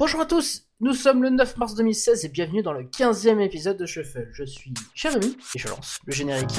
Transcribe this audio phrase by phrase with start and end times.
[0.00, 3.76] Bonjour à tous, nous sommes le 9 mars 2016 et bienvenue dans le 15e épisode
[3.76, 4.30] de Shuffle.
[4.32, 6.58] Je suis Jérémy et je lance le générique.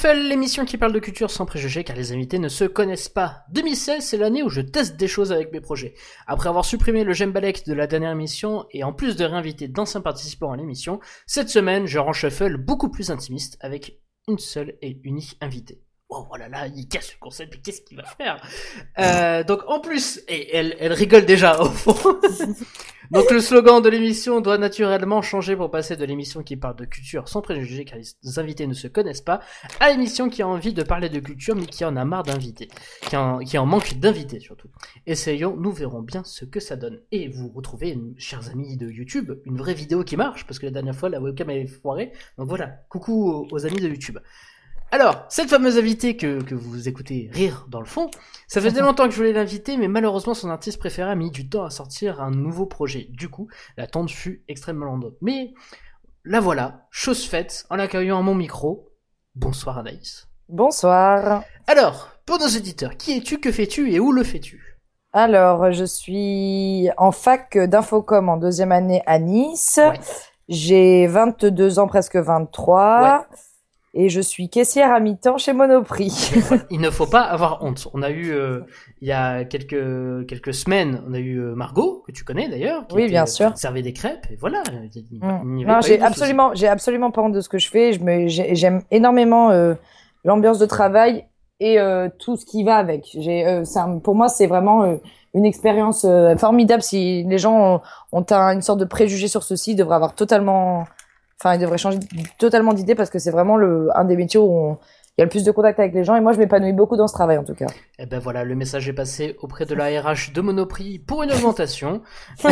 [0.00, 3.42] Shuffle, l'émission qui parle de culture sans préjugés car les invités ne se connaissent pas.
[3.52, 5.92] 2016, c'est l'année où je teste des choses avec mes projets.
[6.26, 9.68] Après avoir supprimé le j'aime balek de la dernière émission et en plus de réinviter
[9.68, 14.78] d'anciens participants à l'émission, cette semaine, je rends Shuffle beaucoup plus intimiste avec une seule
[14.80, 15.82] et unique invitée.
[16.12, 18.42] Oh, oh là là, il casse le concept, mais qu'est-ce qu'il va faire?
[18.98, 21.94] Euh, Donc en plus, et elle, elle rigole déjà au fond.
[23.12, 26.84] donc le slogan de l'émission doit naturellement changer pour passer de l'émission qui parle de
[26.84, 29.38] culture sans préjugés car les invités ne se connaissent pas,
[29.78, 32.68] à l'émission qui a envie de parler de culture mais qui en a marre d'invités,
[33.08, 34.68] qui en, qui en manque d'invités surtout.
[35.06, 36.98] Essayons, nous verrons bien ce que ça donne.
[37.12, 40.72] Et vous retrouvez, chers amis de YouTube, une vraie vidéo qui marche parce que la
[40.72, 42.10] dernière fois la webcam avait foiré.
[42.36, 44.18] Donc voilà, coucou aux, aux amis de YouTube.
[44.92, 48.10] Alors, cette fameuse invitée que, que vous écoutez rire dans le fond,
[48.48, 51.48] ça faisait longtemps que je voulais l'inviter, mais malheureusement son artiste préféré a mis du
[51.48, 53.06] temps à sortir un nouveau projet.
[53.10, 55.12] Du coup, l'attente fut extrêmement longue.
[55.20, 55.54] Mais
[56.24, 58.90] la voilà, chose faite, en l'accueillant à mon micro.
[59.36, 60.26] Bonsoir Anaïs.
[60.48, 61.44] Bonsoir.
[61.68, 64.80] Alors, pour nos éditeurs, qui es-tu, que fais-tu et où le fais-tu?
[65.12, 69.78] Alors, je suis en fac d'infocom en deuxième année à Nice.
[69.78, 70.00] Ouais.
[70.48, 73.28] J'ai 22 ans, presque 23.
[73.92, 76.32] Et je suis caissière à mi-temps chez Monoprix.
[76.70, 77.88] Il ne faut pas avoir honte.
[77.92, 78.60] On a eu, euh,
[79.00, 82.86] il y a quelques, quelques semaines, on a eu euh, Margot, que tu connais d'ailleurs,
[82.86, 83.52] qui Oui, était- bien sûr.
[83.52, 84.62] qui servait des crêpes, et voilà.
[85.42, 85.64] Mm.
[85.66, 87.98] Non, j'ai absolument, j'ai absolument pas honte de ce que je fais.
[88.28, 89.74] J'aime énormément euh,
[90.24, 91.26] l'ambiance de travail
[91.58, 93.08] et euh, tout ce qui va avec.
[93.18, 93.62] J'ai,
[94.04, 94.98] pour moi, c'est vraiment
[95.34, 96.06] une expérience
[96.38, 96.82] formidable.
[96.84, 97.80] Si les gens
[98.12, 100.84] ont, ont un- une sorte de préjugé sur ceci, ils devraient avoir totalement,
[101.40, 101.98] enfin, ils devraient changer
[102.38, 104.78] totalement d'idée parce que c'est vraiment le, un des métiers où on-
[105.18, 106.14] il y a le plus de contact avec les gens.
[106.16, 107.66] Et moi, je m'épanouis beaucoup dans ce travail, en tout cas.
[107.98, 111.32] Eh ben voilà, le message est passé auprès de la RH de Monoprix pour une
[111.32, 112.00] augmentation.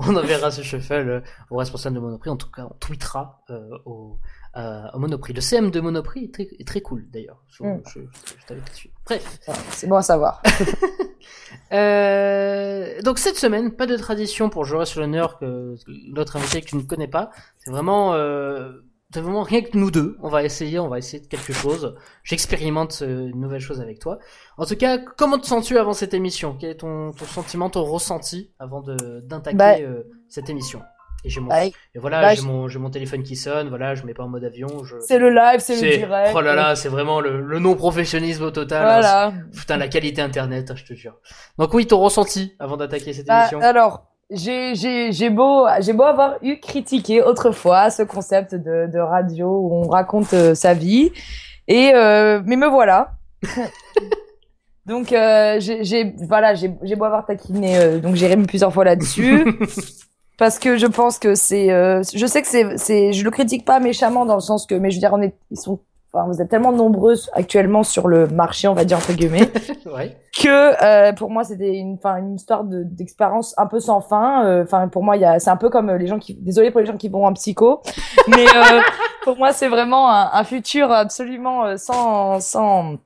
[0.00, 1.20] on enverra ce shuffle euh,
[1.50, 4.18] au responsable de Monoprix, en tout cas on tweetera euh, au,
[4.56, 5.32] au Monoprix.
[5.32, 7.42] Le CM de Monoprix est très, est très cool d'ailleurs.
[7.48, 7.82] Je, Mm.
[7.94, 8.00] je.
[9.06, 9.38] Bref.
[9.46, 10.42] Enfin, C'est bon à savoir.
[11.72, 15.74] Euh, donc cette semaine, pas de tradition pour jouer sur l'honneur que
[16.14, 17.30] l'autre invité que tu ne connais pas.
[17.58, 18.72] C'est vraiment, euh,
[19.12, 20.16] c'est vraiment rien que nous deux.
[20.22, 21.94] On va essayer, on va essayer de quelque chose.
[22.22, 24.18] J'expérimente euh, une nouvelle chose avec toi.
[24.58, 26.56] En tout cas, comment te sens-tu avant cette émission?
[26.58, 30.82] Quel est ton, ton sentiment, ton ressenti avant de d'attaquer Bah- euh, cette émission?
[31.24, 33.68] Et j'ai mon, et voilà, bah, j'ai mon, téléphone qui sonne.
[33.68, 34.84] Voilà, je mets pas en mode avion.
[34.84, 34.96] Je...
[35.00, 36.32] c'est le live, c'est le direct.
[36.34, 38.82] oh là là, c'est vraiment le, le non-professionnalisme au total.
[38.82, 39.32] Voilà.
[39.56, 41.16] Putain, la qualité internet, hein, je te jure.
[41.58, 43.60] Donc oui, ton ressenti avant d'attaquer cette Bah, émission.
[43.60, 50.32] alors, j'ai beau avoir eu critiqué autrefois ce concept de de radio où on raconte
[50.34, 51.12] euh, sa vie
[51.68, 53.12] et euh, mais me voilà.
[54.86, 59.44] donc euh, j'ai voilà j'ai beau avoir taquiné euh, donc j'ai remis plusieurs fois là-dessus
[60.36, 63.64] parce que je pense que c'est euh, je sais que c'est c'est je le critique
[63.64, 65.80] pas méchamment dans le sens que mais je veux dire on est ils sont
[66.12, 69.48] enfin, vous êtes tellement nombreux actuellement sur le marché on va dire entre guillemets
[69.86, 70.16] ouais.
[70.36, 74.44] que euh, pour moi c'était une enfin une histoire de d'expérience un peu sans fin
[74.44, 76.70] Euh, enfin pour moi il y a c'est un peu comme les gens qui désolé
[76.70, 77.82] pour les gens qui vont en psycho
[78.28, 78.46] mais
[79.24, 82.96] pour moi c'est vraiment un, un futur absolument sans sans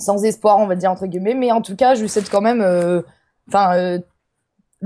[0.00, 2.40] sans espoir on va dire entre guillemets mais en tout cas je lui souhaite quand
[2.40, 2.62] même
[3.48, 4.00] enfin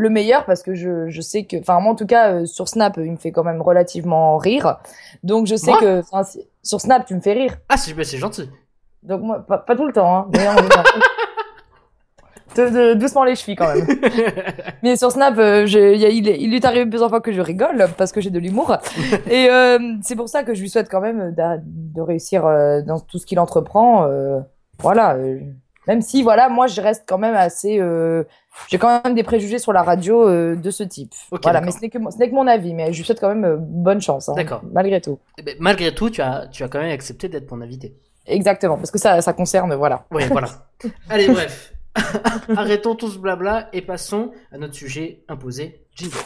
[0.00, 2.68] le meilleur parce que je, je sais que enfin moi en tout cas euh, sur
[2.68, 4.78] Snap il me fait quand même relativement rire
[5.24, 8.18] donc je sais Moi que si- sur Snap tu me fais rire Ah, c'est c'est
[8.18, 8.48] gentil.
[9.02, 10.28] donc moi, pas, pas tout le temps, hein.
[10.32, 10.46] Mais.
[12.56, 13.86] De- de- doucement les chevilles quand même.
[14.82, 17.20] Mais sur Snap, euh, je- il, y a- il est- il est arrivé plusieurs fois
[17.20, 18.74] que je rigole parce que j'ai de l'humour.
[19.30, 22.42] Et euh, c'est pour ça que je lui souhaite quand même de réussir
[22.86, 24.08] dans tout ce qu'il entreprend.
[24.80, 25.16] voilà.
[25.88, 27.80] Même si, voilà, moi, je reste quand même assez...
[27.80, 28.22] euh,
[28.68, 31.12] j'ai quand même des préjugés sur la radio euh, de ce type.
[31.42, 32.74] Voilà, mais ce n'est que, mon- ce n'est que mon avis.
[32.74, 34.28] Mais je lui souhaite quand même euh, bonne chance.
[34.28, 34.62] hein, D'accord.
[34.72, 35.18] Malgré tout.
[35.38, 37.96] Eh ben, malgré tout, tu as, tu as quand même accepté d'être mon invité.
[38.26, 38.76] Exactement.
[38.76, 40.04] Parce que ça, ça concerne, voilà.
[40.10, 40.48] Oui, voilà.
[41.08, 41.72] Allez, bref.
[42.56, 46.16] Arrêtons tout ce blabla et passons à notre sujet imposé, jingle.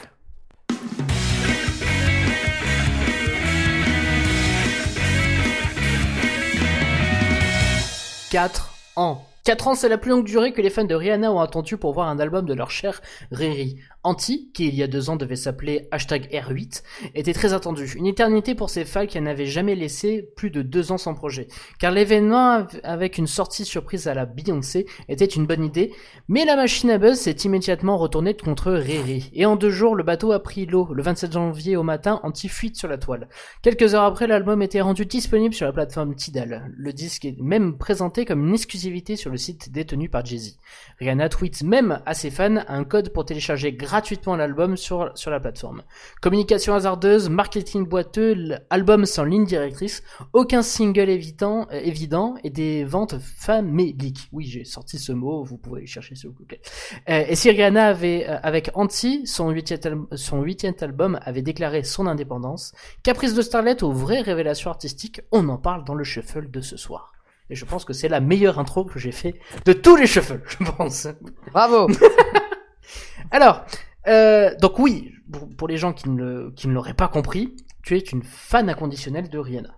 [8.31, 9.25] Quatre ans.
[9.45, 11.93] 4 ans, c'est la plus longue durée que les fans de Rihanna ont attendu pour
[11.93, 13.01] voir un album de leur chère
[13.33, 13.81] Riri.
[14.05, 16.83] Anti, qui il y a deux ans devait s'appeler hashtag R8,
[17.15, 17.93] était très attendu.
[17.97, 21.47] Une éternité pour ces fans qui n'avaient jamais laissé plus de deux ans sans projet.
[21.79, 25.93] Car l'événement avec une sortie surprise à la Beyoncé était une bonne idée,
[26.27, 29.31] mais la machine à buzz s'est immédiatement retournée contre Riri.
[29.35, 30.89] Et en deux jours, le bateau a pris l'eau.
[30.93, 33.29] Le 27 janvier au matin, Anti fuite sur la toile.
[33.63, 36.73] Quelques heures après, l'album était rendu disponible sur la plateforme Tidal.
[36.77, 40.59] Le disque est même présenté comme une exclusivité sur le site détenu par Jay-Z.
[40.99, 43.77] Rihanna tweet même à ses fans un code pour télécharger
[44.37, 45.83] l'album sur, sur la plateforme.
[46.21, 50.03] Communication hasardeuse, marketing boiteux, album sans ligne directrice,
[50.33, 54.29] aucun single évident, euh, évident et des ventes faméliques.
[54.33, 56.59] Oui, j'ai sorti ce mot, vous pouvez chercher sur Google.
[57.09, 61.85] Euh, et si Rihanna avait, euh, avec Anti, son huitième, son huitième album, avait déclaré
[61.85, 62.73] son indépendance,
[63.03, 66.77] Caprice de Starlet aux vraies révélations artistiques, on en parle dans le shuffle de ce
[66.77, 67.13] soir.
[67.51, 69.35] Et je pense que c'est la meilleure intro que j'ai fait
[69.67, 71.07] de tous les shuffles, je pense.
[71.53, 71.89] Bravo.
[73.33, 73.65] Alors,
[74.07, 75.11] euh, donc oui,
[75.57, 79.29] pour, les gens qui ne, qui ne l'auraient pas compris, tu es une fan inconditionnelle
[79.29, 79.71] de Rihanna.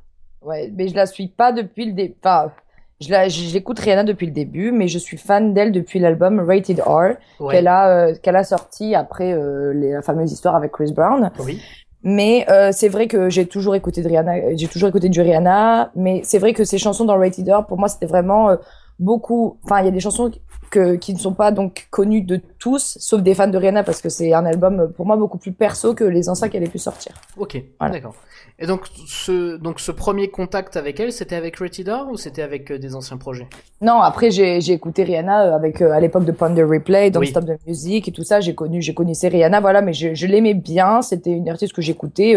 [0.43, 2.17] Ouais, mais je la suis pas depuis le début.
[2.23, 2.53] Enfin,
[3.01, 7.15] je l'écoute Rihanna depuis le début, mais je suis fan d'elle depuis l'album Rated R
[7.51, 11.31] qu'elle a euh, qu'elle a sorti après euh, les, la fameuse histoire avec Chris Brown.
[11.41, 11.61] Oui.
[12.03, 15.91] Mais euh, c'est vrai que j'ai toujours écouté de Rihanna, j'ai toujours écouté du Rihanna,
[15.97, 18.55] mais c'est vrai que ces chansons dans Rated R, pour moi, c'était vraiment
[18.99, 19.59] beaucoup.
[19.65, 20.31] Enfin, il y a des chansons
[20.71, 24.01] que, qui ne sont pas donc connues de tous, sauf des fans de Rihanna, parce
[24.01, 26.79] que c'est un album pour moi beaucoup plus perso que les anciens qu'elle ait pu
[26.79, 27.13] sortir.
[27.37, 28.15] Ok, d'accord.
[28.59, 32.43] Et donc ce, donc ce premier contact avec elle, c'était avec Rated R ou c'était
[32.43, 33.49] avec euh, des anciens projets?
[33.81, 37.47] Non, après j'ai écouté Rihanna euh, avec euh, à l'époque de Ponder Replay, Don't Stop
[37.47, 38.41] the Music et tout ça.
[38.41, 41.03] J'ai connu, j'ai connaissé Rihanna, voilà, mais je, je l'aimais bien.
[41.03, 42.37] C'était une artiste que j'écoutais,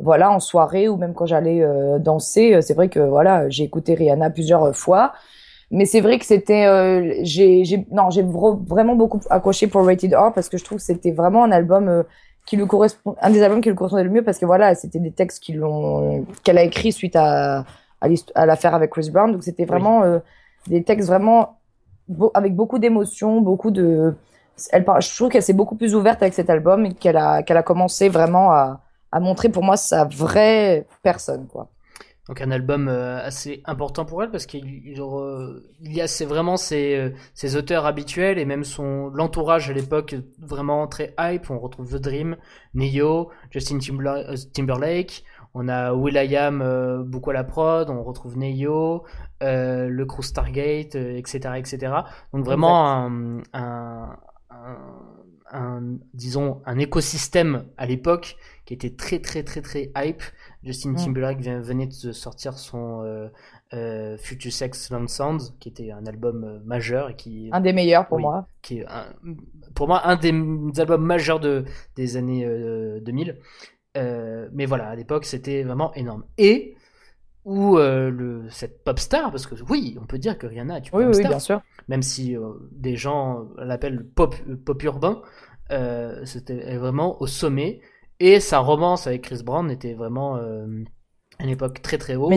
[0.00, 1.62] voilà, en soirée ou même quand j'allais
[2.00, 2.58] danser.
[2.62, 5.12] C'est vrai que voilà, j'ai écouté Rihanna plusieurs fois.
[5.72, 10.48] Mais c'est vrai que c'était, j'ai, non, j'ai vraiment beaucoup accroché pour Rated R parce
[10.48, 12.04] que je trouve que c'était vraiment un album
[12.46, 14.98] qui lui correspond, un des albums qui lui correspondait le mieux parce que voilà, c'était
[14.98, 17.64] des textes qui l'ont, qu'elle a écrit suite à,
[18.34, 19.32] à l'affaire avec Chris Brown.
[19.32, 20.18] Donc c'était vraiment euh,
[20.66, 21.58] des textes vraiment
[22.34, 24.14] avec beaucoup d'émotions, beaucoup de,
[24.72, 27.56] elle je trouve qu'elle s'est beaucoup plus ouverte avec cet album et qu'elle a, qu'elle
[27.56, 28.80] a commencé vraiment à,
[29.10, 31.68] à montrer pour moi sa vraie personne, quoi.
[32.28, 36.56] Donc un album euh, assez important pour elle parce qu'il il y a c'est vraiment
[36.56, 41.50] ses, euh, ses, auteurs habituels et même son l'entourage à l'époque vraiment très hype.
[41.50, 42.36] On retrouve The Dream,
[42.74, 45.24] Neo, Justin euh, Timberlake.
[45.54, 47.90] On a will.i.am beaucoup à la prod.
[47.90, 49.04] On retrouve Neo,
[49.40, 51.92] le crew Stargate, etc., etc.
[52.32, 54.16] Donc vraiment un, un,
[55.50, 55.82] un,
[56.14, 60.22] disons un écosystème à l'époque qui était très très très très hype
[60.64, 60.96] Justin mm.
[60.96, 63.28] Timberlake venait de sortir son euh,
[63.72, 67.72] euh, Future Sex Land Sounds, qui était un album euh, majeur et qui un des
[67.72, 68.46] meilleurs pour moi.
[68.62, 68.86] Qui est
[69.74, 70.32] pour moi un des,
[70.80, 71.64] albums majeurs de
[71.96, 72.46] des années
[73.00, 73.38] 2000.
[73.96, 76.24] mais voilà, à l'époque c'était vraiment énorme.
[76.38, 76.76] Et
[77.44, 80.90] où le, cette pop star, parce que oui, on peut dire que Rihanna est une
[80.90, 81.60] pop star, bien sûr.
[81.88, 82.36] même si
[82.70, 85.22] des gens l'appellent pop, pop urbain,
[86.24, 87.80] c'était vraiment au sommet.
[88.20, 90.66] Et sa romance avec Chris Brown était vraiment euh,
[91.38, 92.28] à une époque très très haut.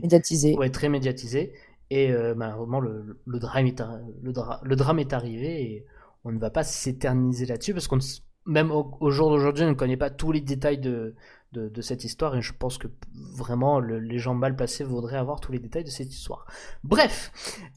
[0.00, 0.56] médiatisée.
[0.56, 1.52] Ouais, très médiatisée.
[1.90, 3.82] Et euh, bah, vraiment, le, le, drame est,
[4.22, 5.86] le, drame est arrivé et
[6.24, 7.98] on ne va pas s'éterniser là-dessus parce qu'on
[8.46, 11.14] même au, jour d'aujourd'hui, on ne connaît pas tous les détails de,
[11.52, 12.88] de, cette histoire et je pense que
[13.34, 16.46] vraiment les gens mal placés voudraient avoir tous les détails de cette histoire.
[16.84, 17.32] Bref,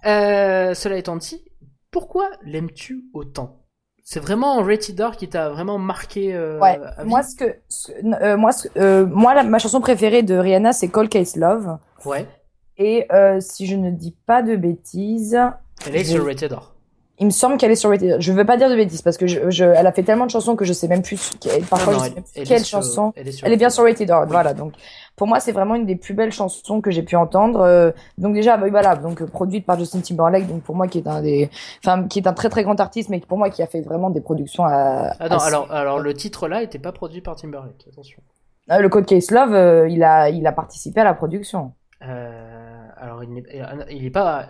[0.05, 1.43] euh, cela étant dit,
[1.91, 3.62] pourquoi l'aimes-tu autant?
[4.03, 6.35] C'est vraiment Rated R qui t'a vraiment marqué.
[6.35, 6.79] Euh, ouais.
[7.05, 7.55] Moi, ce que,
[8.21, 11.77] euh, moi, euh, moi, ma chanson préférée de Rihanna, c'est Cold Case Love.
[12.05, 12.27] Ouais.
[12.77, 13.07] Et
[13.39, 15.39] si je ne dis pas de bêtises.
[15.87, 16.72] Elle est sur Rated R.
[17.19, 18.19] Il me semble qu'elle est sur Rated.
[18.19, 20.31] Je veux pas dire de bêtises parce que je, je, elle a fait tellement de
[20.31, 21.31] chansons que je sais même plus.
[21.69, 23.13] Parfois, je sais même plus quelle chanson.
[23.15, 24.25] elle, est elle est, bien sur Rated R.
[24.27, 24.53] Voilà.
[24.55, 24.73] Donc,
[25.15, 27.61] pour moi, c'est vraiment une des plus belles chansons que j'ai pu entendre.
[27.61, 31.07] Euh, donc déjà, voilà, donc euh, produite par Justin Timberlake, donc pour moi qui est
[31.07, 31.51] un des,
[31.83, 34.09] enfin qui est un très très grand artiste, mais pour moi qui a fait vraiment
[34.09, 35.13] des productions à.
[35.19, 38.21] Ah non, alors alors le titre là était pas produit par Timberlake, attention.
[38.69, 41.73] Ah, le Code Case Love, euh, il a il a participé à la production.
[42.01, 43.43] alors il n'est
[43.91, 44.47] il est pas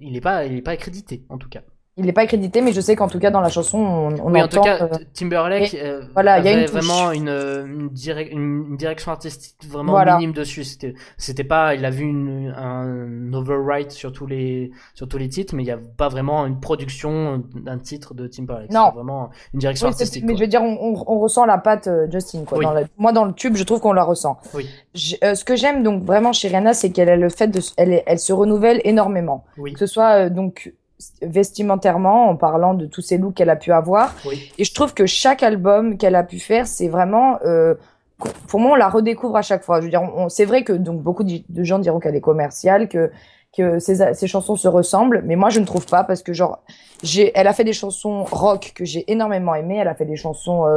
[0.00, 1.62] il est pas il est pas accrédité en tout cas.
[2.00, 4.32] Il n'est pas accrédité, mais je sais qu'en tout cas dans la chanson, on, on
[4.32, 7.90] oui, en tout cas, Timberlake euh, voilà, avait y a une vraiment une, une,
[8.30, 10.64] une, direction artistique vraiment minime dessus.
[11.18, 15.54] C'était, pas, il a vu une, un overwrite sur tous les sur tous les titres,
[15.54, 18.70] mais il n'y a pas vraiment une production d'un titre de Timberlake.
[18.70, 20.24] Non, vraiment une direction artistique.
[20.24, 22.44] Mais je veux dire, on, on, on ressent la patte euh, Justin.
[22.46, 24.38] Quoi, dans moi, dans le tube, je trouve qu'on la ressent.
[24.54, 24.66] Oui.
[25.22, 28.02] Euh, ce que j'aime donc vraiment chez Rihanna, c'est qu'elle a le fait de, elle,
[28.06, 29.44] elle se renouvelle énormément.
[29.58, 29.74] Oui.
[29.74, 30.72] Que ce soit donc
[31.22, 34.14] vestimentairement, en parlant de tous ces looks qu'elle a pu avoir.
[34.58, 37.74] Et je trouve que chaque album qu'elle a pu faire, c'est vraiment, euh,
[38.48, 39.80] pour moi, on la redécouvre à chaque fois.
[39.80, 43.10] Je veux dire, c'est vrai que donc beaucoup de gens diront qu'elle est commerciale, que
[43.56, 46.60] que ses, chansons se ressemblent, mais moi je ne trouve pas parce que genre,
[47.02, 50.16] j'ai, elle a fait des chansons rock que j'ai énormément aimées, elle a fait des
[50.16, 50.76] chansons, euh,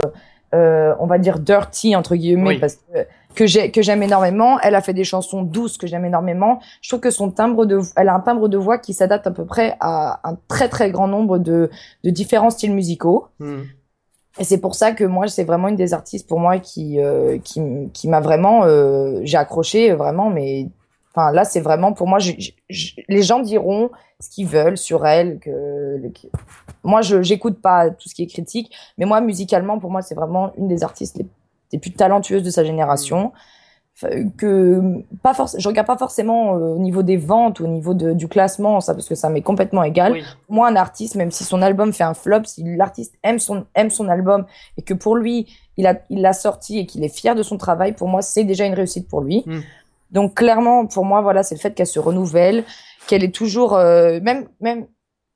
[0.55, 4.59] euh, on va dire dirty entre guillemets parce que que j'ai que j'aime énormément.
[4.61, 6.59] Elle a fait des chansons douces que j'aime énormément.
[6.81, 9.31] Je trouve que son timbre de elle a un timbre de voix qui s'adapte à
[9.31, 11.69] peu près à un très très grand nombre de
[12.03, 13.27] de différents styles musicaux.
[13.39, 13.61] Hmm.
[14.39, 17.37] Et c'est pour ça que moi c'est vraiment une des artistes pour moi qui euh,
[17.43, 17.61] qui
[17.93, 20.69] qui m'a vraiment euh, j'ai accroché vraiment mais
[21.13, 22.17] enfin là c'est vraiment pour moi
[23.09, 26.01] les gens diront ce qu'ils veulent sur elle que,
[26.83, 30.15] moi je j'écoute pas tout ce qui est critique mais moi musicalement pour moi c'est
[30.15, 31.27] vraiment une des artistes les
[31.73, 33.33] les plus talentueuses de sa génération.
[34.37, 34.81] Que
[35.21, 38.81] pas je regarde pas forcément euh, au niveau des ventes au niveau de, du classement,
[38.81, 40.15] ça parce que ça m'est complètement égal.
[40.49, 43.91] Moi, un artiste, même si son album fait un flop, si l'artiste aime son aime
[43.91, 44.45] son album
[44.77, 47.57] et que pour lui il a il l'a sorti et qu'il est fier de son
[47.57, 49.43] travail, pour moi c'est déjà une réussite pour lui.
[49.45, 49.61] Hmm.
[50.13, 52.63] Donc clairement, pour moi, voilà, c'est le fait qu'elle se renouvelle,
[53.07, 54.85] qu'elle est toujours, euh, même, même,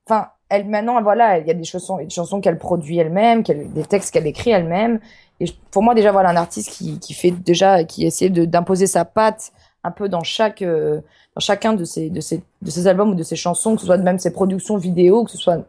[0.08, 3.74] enfin, elle maintenant, voilà, il y a des chansons, des chansons qu'elle produit elle-même, qu'elle,
[3.74, 5.00] des textes qu'elle écrit elle-même.
[5.40, 9.06] Et pour moi, déjà, voilà, un artiste qui, qui fait déjà, qui essaie d'imposer sa
[9.06, 9.52] patte
[9.84, 11.02] un peu dans chaque, euh,
[11.36, 13.88] dans chacun de ses, de ses, de ses albums ou de ses chansons, que ce
[13.88, 15.60] soit même ses productions vidéo, que ce soit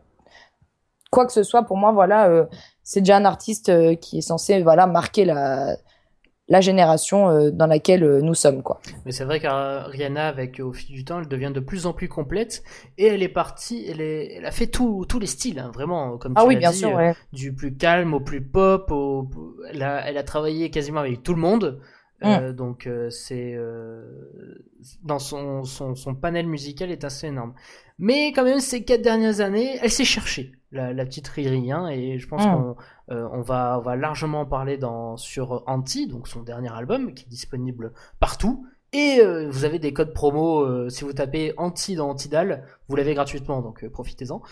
[1.10, 1.62] quoi que ce soit.
[1.62, 2.46] Pour moi, voilà, euh,
[2.82, 5.76] c'est déjà un artiste euh, qui est censé, voilà, marquer la,
[6.48, 8.80] la génération euh, dans laquelle euh, nous sommes quoi.
[9.04, 9.46] Mais c'est vrai que
[9.90, 12.62] Rihanna avec au fil du temps, elle devient de plus en plus complète
[12.96, 16.32] et elle est partie, elle, est, elle a fait tous les styles hein, vraiment comme
[16.36, 18.92] ah tu oui, bien dit, sûr, euh, du plus calme au plus pop,
[19.70, 21.80] elle, a, elle a travaillé quasiment avec tout le monde.
[22.20, 22.50] Mm.
[22.50, 23.56] donc c'est
[25.04, 27.54] dans son, son, son panel musical est assez énorme.
[28.00, 31.88] Mais quand même ces quatre dernières années, elle s'est cherchée la, la petite Riri hein,
[31.88, 32.50] et je pense mm.
[32.50, 32.76] qu'on
[33.10, 37.14] euh, on, va, on va largement en parler dans, sur Anti, donc son dernier album,
[37.14, 38.66] qui est disponible partout.
[38.92, 42.96] Et euh, vous avez des codes promo, euh, si vous tapez Anti dans Antidal, vous
[42.96, 44.42] l'avez gratuitement, donc profitez-en.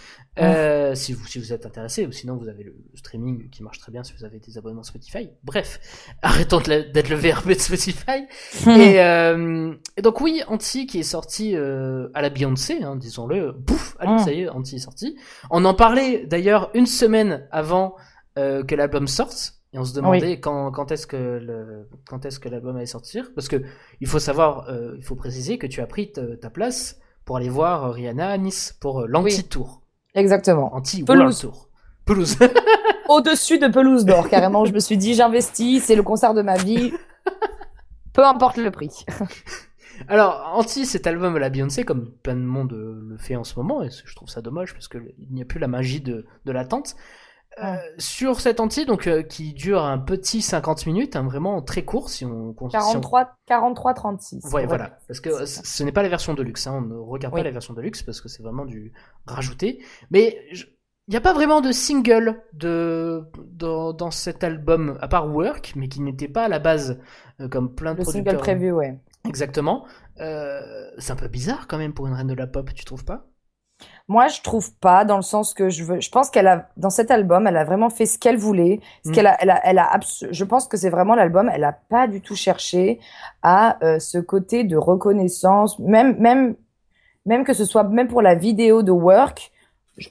[0.95, 3.93] si, vous, si vous êtes intéressé, ou sinon vous avez le, streaming qui marche très
[3.93, 5.31] bien si vous avez des abonnements Spotify.
[5.43, 5.81] Bref,
[6.23, 8.26] arrêtons d'être le VRB de Spotify.
[8.69, 14.33] et, donc oui, Anti qui est sorti à la Beyoncé, hein, disons-le, pouf, allez, ça
[14.33, 15.16] y est, Anti est sorti.
[15.50, 17.97] On en parlait d'ailleurs une semaine avant
[18.38, 19.55] euh, que l'album sorte.
[19.76, 23.30] Et on se demandait quand, quand est-ce que le, quand est-ce que l'album allait sortir
[23.35, 23.62] parce que
[24.00, 27.50] il faut savoir euh, il faut préciser que tu as pris ta place pour aller
[27.50, 29.83] voir Rihanna à Nice pour euh, l'anti-tour.
[30.14, 30.75] Exactement.
[30.75, 31.68] Anti-World Tour.
[32.06, 32.38] Pelouse.
[33.11, 36.56] Au-dessus de pelouse d'or carrément, je me suis dit j'investis, c'est le concert de ma
[36.56, 36.95] vie.
[38.14, 39.04] Peu importe le prix.
[40.09, 43.59] Alors, Anti, cet album à la Beyoncé, comme plein de monde le fait en ce
[43.59, 46.52] moment, et je trouve ça dommage parce qu'il n'y a plus la magie de, de
[46.52, 46.97] l'attente.
[47.65, 51.87] Euh, sur cet anti, donc euh, qui dure un petit 50 minutes, hein, vraiment très
[51.87, 54.53] court si on 43 43 36.
[54.53, 57.35] Ouais, voilà, parce que ce n'est pas la version de luxe, hein, on ne regarde
[57.35, 58.93] pas la version de luxe parce que c'est vraiment du
[59.27, 59.83] rajouté.
[60.11, 65.35] Mais il n'y a pas vraiment de single de dans, dans, cet album à part
[65.35, 67.01] Work, mais qui n'était pas à la base
[67.41, 68.33] euh, comme plein de Le producteurs.
[68.33, 68.99] single prévu, ouais.
[69.27, 69.87] Exactement.
[70.19, 73.27] c'est un peu bizarre quand même pour une reine de la pop, tu trouves pas?
[74.09, 76.00] Moi, je trouve pas, dans le sens que je veux.
[76.00, 78.80] Je pense qu'elle a, dans cet album, elle a vraiment fait ce qu'elle voulait.
[79.04, 79.12] Ce mm.
[79.12, 81.50] qu'elle a, elle a, elle a je pense que c'est vraiment l'album.
[81.52, 83.00] Elle a pas du tout cherché
[83.42, 86.54] à euh, ce côté de reconnaissance, même, même,
[87.25, 89.50] même que ce soit même pour la vidéo de Work
[89.99, 90.09] je,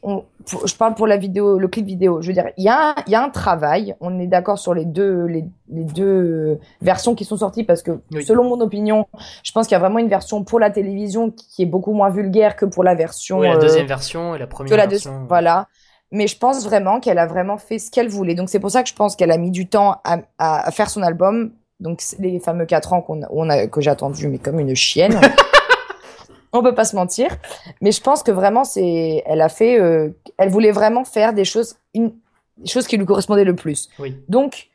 [0.65, 2.19] je, parle pour la vidéo, le clip vidéo.
[2.21, 3.95] Je veux dire, il y a, il y a un travail.
[3.99, 7.99] On est d'accord sur les deux, les, les, deux versions qui sont sorties parce que,
[8.25, 9.05] selon mon opinion,
[9.43, 12.09] je pense qu'il y a vraiment une version pour la télévision qui est beaucoup moins
[12.09, 13.39] vulgaire que pour la version.
[13.39, 15.25] Oui, la deuxième euh, version et la première la version.
[15.27, 15.67] Voilà.
[16.11, 18.33] Mais je pense vraiment qu'elle a vraiment fait ce qu'elle voulait.
[18.33, 20.89] Donc c'est pour ça que je pense qu'elle a mis du temps à, à, faire
[20.89, 21.51] son album.
[21.79, 25.19] Donc les fameux quatre ans qu'on on a, que j'ai attendu, mais comme une chienne.
[26.59, 27.27] on peut pas se mentir.
[27.81, 31.45] Mais je pense que vraiment, c'est, elle a fait, euh, elle voulait vraiment faire des
[31.45, 32.13] choses, une,
[32.57, 33.89] des choses qui lui correspondaient le plus.
[33.99, 34.15] Oui.
[34.27, 34.69] Donc,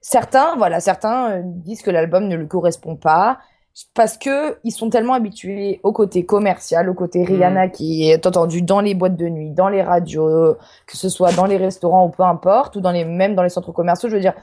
[0.00, 3.38] certains, voilà, certains euh, disent que l'album ne lui correspond pas
[3.94, 7.70] parce que ils sont tellement habitués au côté commercial, au côté Rihanna mm.
[7.70, 11.46] qui est entendu dans les boîtes de nuit, dans les radios, que ce soit dans
[11.46, 14.08] les restaurants ou peu importe, ou dans les même dans les centres commerciaux.
[14.08, 14.34] Je veux dire,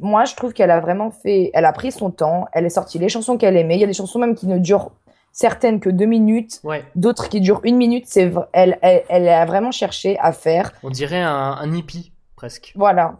[0.00, 2.98] moi je trouve qu'elle a vraiment fait, elle a pris son temps, elle est sortie
[2.98, 3.76] les chansons qu'elle aimait.
[3.76, 4.90] Il y a des chansons même qui ne durent
[5.36, 6.62] certaines que deux minutes,
[6.94, 8.04] d'autres qui durent une minute.
[8.06, 10.72] C'est elle, elle, a vraiment cherché à faire.
[10.84, 12.72] On dirait un, un hippie presque.
[12.76, 13.16] Voilà,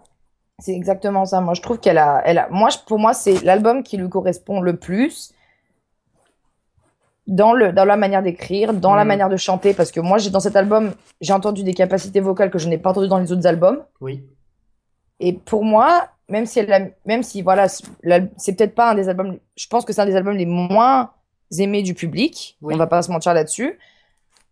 [0.61, 1.41] c'est exactement ça.
[1.41, 4.61] Moi, je trouve qu'elle a, elle a, moi, pour moi, c'est l'album qui lui correspond
[4.61, 5.33] le plus.
[7.27, 9.09] dans, le, dans la manière d'écrire, dans la Mhm.
[9.09, 10.93] manière de chanter, parce que moi, j'ai dans cet album,
[11.23, 13.83] j'ai entendu des capacités vocales que je n'ai pas entendues dans les autres albums.
[14.03, 14.23] Oui.
[15.21, 19.09] Et pour moi, même si elle a- même si voilà, c'est peut-être pas un des
[19.09, 21.13] albums, je pense que c'est un des albums les moins
[21.59, 22.57] aimés du public.
[22.63, 22.75] Oui.
[22.75, 23.79] On va pas se mentir là-dessus.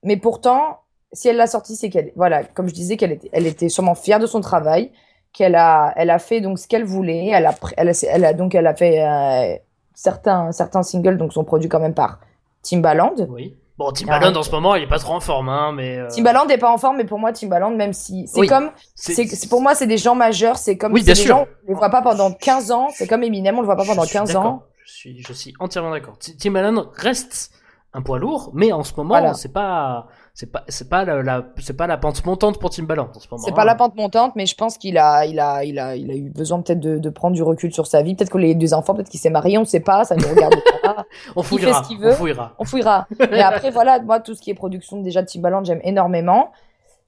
[0.03, 0.81] Mais pourtant,
[1.13, 3.95] si elle l'a sorti, c'est qu'elle, voilà, comme je disais, qu'elle était, elle était sûrement
[3.95, 4.91] fière de son travail,
[5.33, 7.29] qu'elle a, elle a fait donc ce qu'elle voulait.
[7.29, 9.57] Elle a, pr- elle a, elle a donc elle a fait euh,
[9.95, 12.19] certains, certains singles donc sont produits quand même par
[12.63, 13.15] Timbaland.
[13.29, 13.57] Oui.
[13.79, 15.97] Bon, Timbaland en ce moment, il est pas trop en forme, hein, mais.
[15.97, 18.47] euh, Timbaland n'est pas en forme, mais pour moi, Timbaland, même si c'est Oui.
[18.47, 20.59] comme c'est- pour moi, c'est des gens majeurs.
[20.59, 21.37] C'est comme Oui, bien des sûr.
[21.37, 22.89] gens, on les voit pas pendant 15 ans.
[22.95, 24.63] C'est comme Eminem, on le voit pas pendant Je suis 15 ans.
[24.93, 26.19] Je suis, je suis entièrement d'accord.
[26.19, 27.51] Ti- Timbaland reste
[27.95, 29.33] un poids lourd, mais en ce moment, Voilà.
[29.35, 33.09] c'est pas, c'est pas, c'est pas la, la- c'est pas la pente montante pour Timbaland
[33.15, 33.43] en ce moment.
[33.43, 36.11] C'est pas la pente montante, mais je pense qu'il a, il a, il a, il
[36.11, 38.15] a eu besoin peut-être de, de prendre du recul sur sa vie.
[38.15, 40.25] Peut-être qu'il a eu des enfants, peut-être qu'il s'est marié, on sait pas, ça ne
[40.25, 41.05] regarde pas.
[41.37, 41.79] On il fouillera.
[41.79, 42.13] fait ce qu'il On veut.
[42.13, 42.55] fouillera.
[42.59, 43.07] On fouillera.
[43.31, 46.51] Mais après, voilà, moi, tout ce qui est production déjà de Timbaland, j'aime énormément.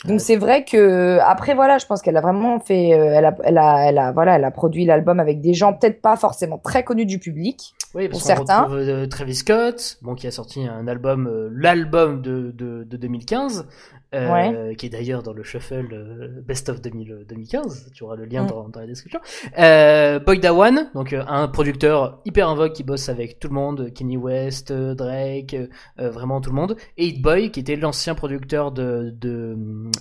[0.04, 0.18] Donc Ouais.
[0.18, 3.58] c'est vrai que après voilà, je pense qu'elle a vraiment fait, euh, elle a, elle
[3.58, 6.84] a, elle a, voilà, elle a produit l'album avec des gens peut-être pas forcément très
[6.84, 7.74] connus du public.
[7.94, 8.62] Oui, parce Pour certains.
[8.62, 12.96] retrouve euh, Travis Scott, bon, qui a sorti un album, euh, l'album de, de, de
[12.96, 13.66] 2015,
[14.14, 17.90] euh, qui est d'ailleurs dans le shuffle euh, Best of 2000, 2015.
[17.94, 18.48] Tu auras le lien Mm.
[18.48, 19.20] dans, dans la description.
[19.58, 23.54] Euh, Boy Dawan, donc euh, un producteur hyper en vogue qui bosse avec tout le
[23.54, 25.66] monde, Kanye West, euh, Drake, euh,
[26.00, 26.76] euh, vraiment tout le monde.
[26.96, 29.56] Et Hit Boy, qui était l'ancien producteur de, de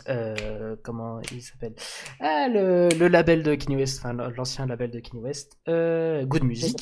[0.09, 1.73] euh, comment il s'appelle?
[2.19, 6.43] Ah, le, le label de Kanye West, enfin l'ancien label de Kanye West, euh, Good
[6.43, 6.77] Music,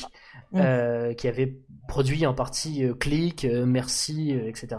[0.52, 0.60] Mm.
[0.60, 1.56] euh, qui avait
[1.88, 4.76] produit en partie euh, Click, euh, Merci, euh, etc.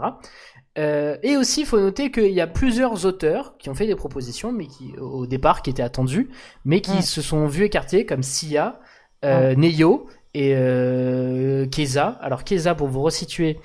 [0.76, 3.94] Euh, et aussi, il faut noter qu'il y a plusieurs auteurs qui ont fait des
[3.94, 6.30] propositions, mais qui, au départ, qui étaient attendus,
[6.64, 8.80] mais qui se sont vus écartés, comme Sia,
[9.24, 12.18] euh, Neyo et euh, Keza.
[12.20, 13.60] Alors Keza, pour vous resituer,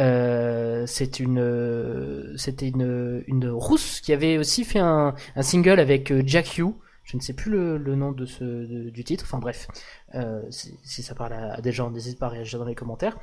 [0.00, 6.12] euh, c'est une, c'était une, une rousse qui avait aussi fait un, un single avec
[6.26, 6.64] Jack Hu.
[7.04, 9.24] Je ne sais plus le, le nom de ce, de- du titre.
[9.26, 9.68] Enfin bref,
[10.14, 12.74] euh, si, si ça parle à, à des gens, n'hésite pas à réagir dans les
[12.74, 13.18] commentaires.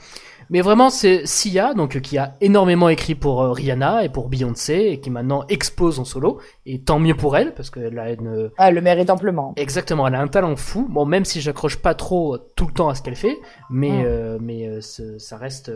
[0.51, 4.73] Mais vraiment, c'est Sia, donc qui a énormément écrit pour euh, Rihanna et pour Beyoncé
[4.91, 6.39] et qui maintenant expose en solo.
[6.67, 9.53] Et tant mieux pour elle parce qu'elle a une Ah, le mérite amplement.
[9.57, 10.85] Exactement, elle a un talent fou.
[10.87, 13.39] Bon, même si j'accroche pas trop tout le temps à ce qu'elle fait,
[13.71, 14.03] mais Mm.
[14.05, 14.69] euh, mais
[15.17, 15.71] ça reste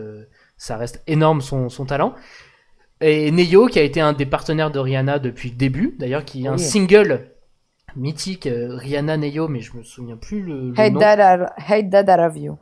[0.56, 2.14] ça reste énorme son, son talent.
[3.00, 6.46] Et Neyo qui a été un des partenaires de Rihanna depuis le début, d'ailleurs qui
[6.46, 6.60] a un Oui.
[6.62, 7.32] single
[7.96, 11.00] mythique euh, Rihanna Neyo, mais je me souviens plus le, le Hate nom.
[11.00, 12.58] that, I, hate that I love you.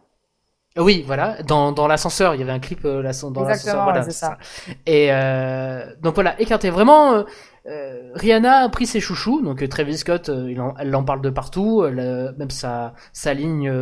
[0.76, 3.48] Ah Oui, voilà, dans, dans l'ascenseur, il y avait un clip euh, dans l'ascenseur.
[3.48, 4.38] Exactement, Voilà, c'est ça.
[4.86, 6.68] Et euh, donc voilà, écarté.
[6.70, 7.24] Vraiment,
[7.66, 9.40] euh, Rihanna a pris ses chouchous.
[9.40, 11.84] Donc Travis Scott, il en- elle en parle de partout.
[11.86, 13.72] Elle, même sa, sa ligne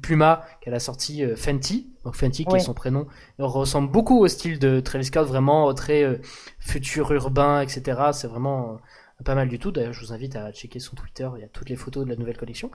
[0.00, 1.92] Puma qu'elle a sorti euh, Fenty.
[2.04, 2.60] Donc Fenty, qui Oui.
[2.60, 3.08] est son prénom,
[3.40, 6.20] ressemble beaucoup au style de Travis Scott, vraiment très
[6.60, 8.00] futur urbain, etc.
[8.12, 8.78] C'est vraiment
[9.24, 9.70] pas mal du tout.
[9.72, 11.28] D'ailleurs, je vous invite à checker son Twitter.
[11.36, 12.70] Il y a toutes les photos de la nouvelle collection.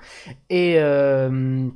[0.49, 1.69] Et euh,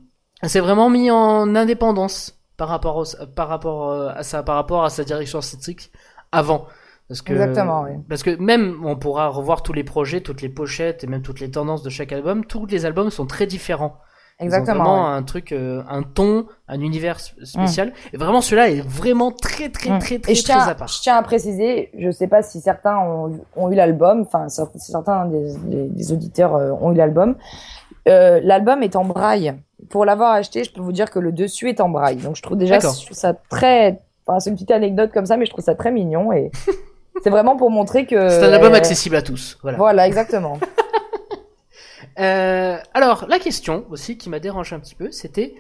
[0.44, 4.84] s'est vraiment mis en indépendance par rapport, au- par rapport euh, à ça, par rapport
[4.84, 5.92] à sa direction artistique
[6.32, 6.68] avant.
[7.08, 7.92] Parce que, Exactement, oui.
[8.10, 11.40] Parce que même, on pourra revoir tous les projets, toutes les pochettes et même toutes
[11.40, 12.46] les tendances de chaque album.
[12.46, 14.00] Tous les albums sont très différents.
[14.40, 14.84] Ils ont Exactement.
[14.84, 15.16] vraiment ouais.
[15.18, 17.92] un truc, euh, un ton, un univers sp- spécial.
[18.14, 20.00] Et vraiment, celui-là est vraiment très, très, Mm.
[20.00, 20.88] très, très, Et je très tiens, à part.
[20.88, 24.70] je tiens à préciser, je sais pas si certains ont, ont eu l'album, enfin cer-
[24.78, 27.36] certains des, des- des auditeurs euh, ont eu l'album.
[28.08, 29.56] Euh, l'album est en braille.
[29.90, 32.18] Pour l'avoir acheté, je peux vous dire que le dessus est en braille.
[32.18, 35.36] Donc je trouve déjà je trouve ça très, enfin c'est une petite anecdote comme ça,
[35.38, 36.52] mais je trouve ça très mignon et
[37.24, 38.30] c'est vraiment pour montrer que.
[38.30, 39.58] C'est un album accessible à tous.
[39.64, 39.78] Voilà.
[39.80, 40.60] Voilà, exactement.
[42.20, 45.54] Euh, alors, la question aussi qui m'a dérangé un petit peu, c'était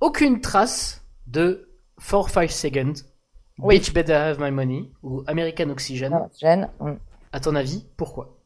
[0.00, 1.68] aucune trace de
[2.00, 2.92] 4-5 Seconds,
[3.58, 3.78] Oui.
[3.78, 6.10] Bitch Better Have My Money ou American Oxygen.
[6.14, 6.92] Ah, Jen, mm.
[7.32, 8.36] À ton avis, pourquoi?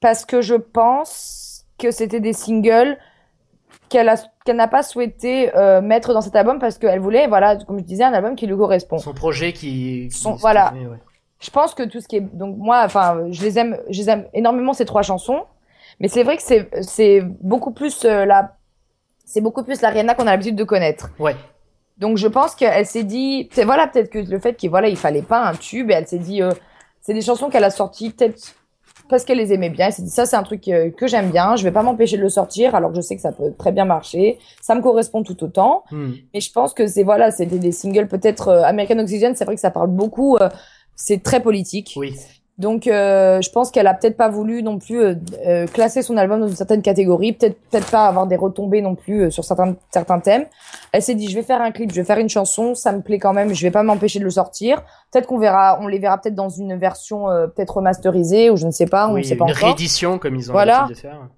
[0.00, 2.96] Parce que je pense que c'était des singles
[3.88, 4.10] qu'elle
[4.54, 8.04] n'a pas souhaité euh, mettre dans cet album parce qu'elle voulait, voilà, comme je disais,
[8.04, 8.98] un album qui lui correspond.
[8.98, 10.08] Son projet qui.
[10.08, 10.72] qui- Son- voilà.
[10.74, 10.98] ouais.
[11.40, 14.10] Je pense que tout ce qui est donc moi enfin je les aime je les
[14.10, 15.44] aime énormément ces trois chansons
[16.00, 18.56] mais c'est vrai que c'est c'est beaucoup plus euh, la
[19.24, 21.10] c'est beaucoup plus la Rihanna qu'on a l'habitude de connaître.
[21.18, 21.36] Ouais.
[21.98, 24.96] Donc je pense qu'elle s'est dit c'est voilà peut-être que le fait qu'il voilà il
[24.96, 26.52] fallait pas un tube et elle s'est dit euh,
[27.00, 28.54] c'est des chansons qu'elle a sorties peut-être
[29.08, 29.86] parce qu'elle les aimait bien.
[29.86, 32.16] Elle s'est dit ça c'est un truc euh, que j'aime bien, je vais pas m'empêcher
[32.16, 34.82] de le sortir alors que je sais que ça peut très bien marcher, ça me
[34.82, 35.84] correspond tout autant.
[35.90, 36.12] Hmm.
[36.34, 39.54] Mais je pense que c'est voilà, c'était des singles peut-être euh, American Oxygen, c'est vrai
[39.54, 40.48] que ça parle beaucoup, euh,
[40.94, 41.94] c'est très politique.
[41.96, 42.14] Oui.
[42.58, 45.14] Donc, euh, je pense qu'elle a peut-être pas voulu non plus euh,
[45.46, 48.96] euh, classer son album dans une certaine catégorie, peut-être peut-être pas avoir des retombées non
[48.96, 50.44] plus euh, sur certains certains thèmes.
[50.90, 53.00] Elle s'est dit, je vais faire un clip, je vais faire une chanson, ça me
[53.00, 54.82] plaît quand même, je vais pas m'empêcher de le sortir.
[55.12, 58.66] Peut-être qu'on verra, on les verra peut-être dans une version euh, peut-être remasterisée ou je
[58.66, 59.68] ne sais pas, on Oui, ne sait pas une encore.
[59.68, 60.80] réédition comme ils ont Voilà.
[60.88, 61.28] l'habitude de faire.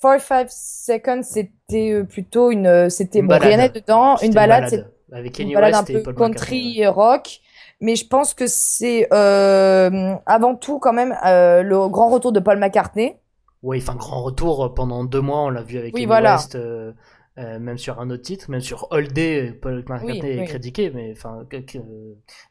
[0.00, 3.72] 45 Seconds, c'était euh, plutôt une, c'était Une bon, rien balade.
[3.74, 6.34] dedans, une balade, c'est avec une balade West un et peu Paul McCartney.
[6.36, 7.40] country et rock.
[7.80, 12.40] Mais je pense que c'est euh, avant tout quand même euh, le grand retour de
[12.40, 13.16] Paul McCartney.
[13.62, 16.32] Oui, enfin grand retour euh, pendant deux mois, on l'a vu avec Oui, Kanye voilà.
[16.36, 16.92] West, euh,
[17.36, 20.46] même sur un autre titre, même sur All Day, Paul McCartney Oui, est oui.
[20.46, 21.44] crédité, mais enfin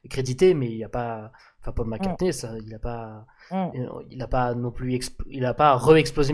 [0.10, 3.56] crédité, mais il n'y a pas, enfin Paul McCartney, ça, il a pas, Mm.
[3.56, 6.34] euh, il a pas non plus, il a pas re-explosé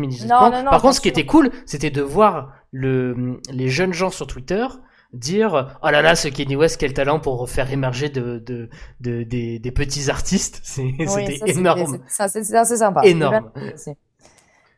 [0.69, 1.17] Par contre, ce qui sûr.
[1.17, 4.65] était cool, c'était de voir le, les jeunes gens sur Twitter
[5.13, 8.69] dire oh là là ce Kanye West quel talent pour faire émerger de, de,
[9.01, 12.23] de- des, des petits artistes Oui, c'était énorme c'est-
[12.55, 13.01] assez sympa.
[13.03, 13.51] Énorme.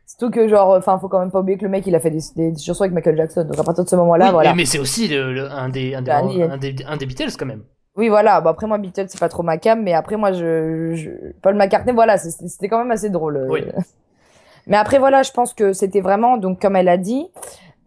[0.06, 2.10] Surtout que genre, enfin, faut quand même pas oublier que le mec, il a fait
[2.10, 3.44] des, des chansons avec Michael Jackson.
[3.44, 4.54] Donc à partir de ce moment-là, Oui, voilà.
[4.54, 7.06] mais, c'est aussi le- le- un, des, un, des, Bah, il- un, des, un des
[7.06, 7.62] Beatles quand même
[7.96, 8.40] Oui, voilà.
[8.40, 11.10] Bon, après moi, Beatles, c'est pas trop ma cam, mais après moi, je, je...
[11.42, 13.46] Paul McCartney, voilà, c'était quand même assez drôle.
[13.48, 13.62] Oui.
[14.66, 17.26] Mais après, voilà, je pense que c'était vraiment, donc comme elle a dit,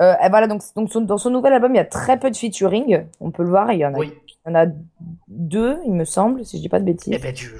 [0.01, 2.29] euh, et voilà, donc, donc son- dans son nouvel album, il y a très peu
[2.31, 3.05] de featuring.
[3.19, 4.13] On peut le voir, il y en a, oui
[4.45, 4.65] il y en a
[5.27, 7.13] deux, il me semble, si je dis pas de bêtises.
[7.13, 7.51] Eh ben, tu-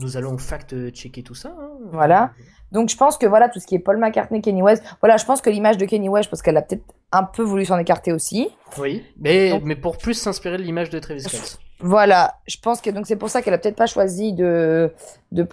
[0.00, 1.50] nous allons fact-checker tout ça.
[1.50, 1.68] hein.
[1.92, 2.30] Voilà.
[2.72, 5.24] Donc je pense que voilà tout ce qui est Paul McCartney, Kanye West, voilà, je
[5.26, 8.12] pense que l'image de Kanye West, parce qu'elle a peut-être un peu voulu s'en écarter
[8.12, 8.48] aussi.
[8.78, 11.58] Oui, mais, Donc- mais pour plus s'inspirer de l'image de Travis Scott.
[11.82, 14.92] Voilà, je pense que donc c'est pour ça qu'elle a peut-être pas choisi de
[15.32, 15.46] de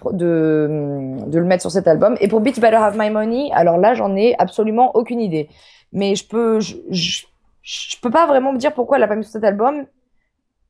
[1.28, 2.16] de le mettre sur cet album.
[2.22, 5.50] Et pour Beat Better Have My Money, alors là j'en ai absolument aucune idée.
[5.94, 7.24] Mais je peux je, je,
[7.62, 9.86] je peux pas vraiment me dire pourquoi elle a pas mis sur cet album.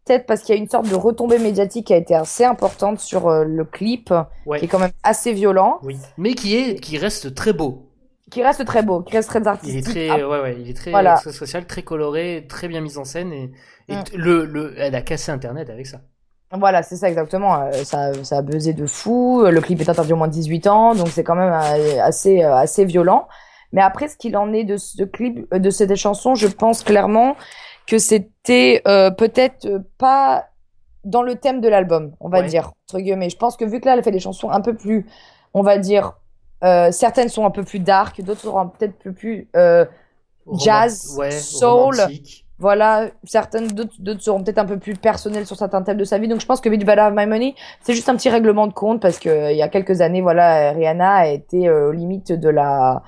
[0.05, 2.99] Peut-être parce qu'il y a une sorte de retombée médiatique qui a été assez importante
[2.99, 4.13] sur euh, le clip,
[4.45, 4.57] Ouais.
[4.59, 7.89] qui est quand même assez violent, Oui, mais qui est, qui reste très beau.
[8.31, 9.87] qui reste très beau, qui reste très Il artistique.
[9.87, 11.17] est très, Ah, ouais, ouais, il est très, Voilà.
[11.17, 13.51] social, très coloré, très bien mis en scène et,
[13.89, 14.03] et Mm.
[14.15, 15.99] le, le, elle a cassé Internet avec ça.
[16.53, 17.55] Voilà, c'est ça exactement.
[17.61, 19.43] Euh, ça, ça a buzzé de fou.
[19.45, 22.41] Le clip est interdit au moins de 18 ans, donc c'est quand même euh, assez,
[22.43, 23.27] assez violent.
[23.73, 26.83] Mais après, ce qu'il en est de ce clip, euh, de cette chanson, je pense
[26.83, 27.35] clairement
[27.85, 30.45] que c'était euh, peut-être euh, pas
[31.03, 32.47] dans le thème de l'album, on va Ouais.
[32.47, 33.29] dire, entre guillemets.
[33.29, 35.05] Je pense que vu que là, elle fait des chansons un peu plus,
[35.53, 36.13] on va dire,
[36.63, 39.85] euh, certaines sont un peu plus dark, d'autres seront peut-être plus euh,
[40.59, 41.95] Jazz, ouais, soul.
[41.95, 42.45] romantique.
[42.59, 46.27] voilà, certaines d'autres seront peut-être un peu plus personnelles sur certains thèmes de sa vie.
[46.27, 48.73] Donc je pense que Bitch Better Have My Money, c'est juste un petit règlement de
[48.73, 52.49] compte parce que il y a quelques années, voilà, Rihanna a été aux limites de
[52.49, 53.03] la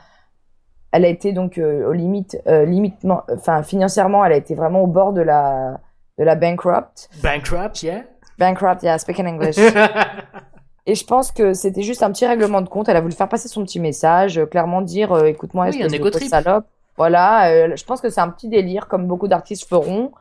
[0.92, 4.82] elle a été donc euh, aux limites euh, limitement enfin financièrement, elle a été vraiment
[4.82, 5.80] au bord de la
[6.18, 7.10] de la bankrupt.
[7.24, 8.04] Bankrupt, yeah.
[8.38, 9.58] Bankrupt, yeah, speaking English.
[10.86, 12.90] Et je pense que c'était juste un petit règlement de compte.
[12.90, 16.00] Elle a voulu faire passer son petit message, euh, clairement dire euh, écoute-moi, Oui, espèce
[16.02, 16.66] de salope?
[16.98, 20.12] Voilà, euh, je pense que c'est un petit délire, comme beaucoup d'artistes feront,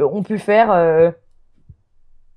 [0.00, 1.12] euh, ont pu faire.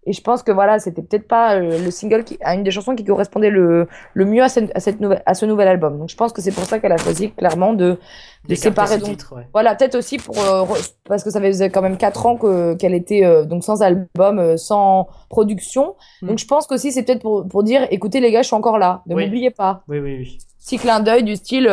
[0.08, 2.40] Et je pense que voilà, c'était peut-être pas euh, le single, qui...
[2.42, 5.22] à une des chansons qui correspondait le, le mieux à, cette, à, cette nouvelle...
[5.28, 6.00] à ce nouvel album.
[6.00, 8.00] Donc je pense que c'est pour ça qu'elle a choisi clairement de,
[8.48, 9.48] de séparer donc titre, ouais.
[9.54, 10.66] voilà, peut-être aussi pour euh,
[11.08, 14.40] parce que ça faisait quand même quatre ans que qu'elle était euh, donc sans album,
[14.40, 15.96] euh, sans production.
[16.24, 16.28] Mm.
[16.30, 18.80] Donc je pense qu'aussi c'est peut-être pour pour dire écoutez les gars, je suis encore
[18.80, 19.26] là, ne Oui.
[19.26, 19.84] m'oubliez pas.
[19.88, 20.38] Oui, oui, oui.
[20.60, 21.70] Petit clin d'œil du style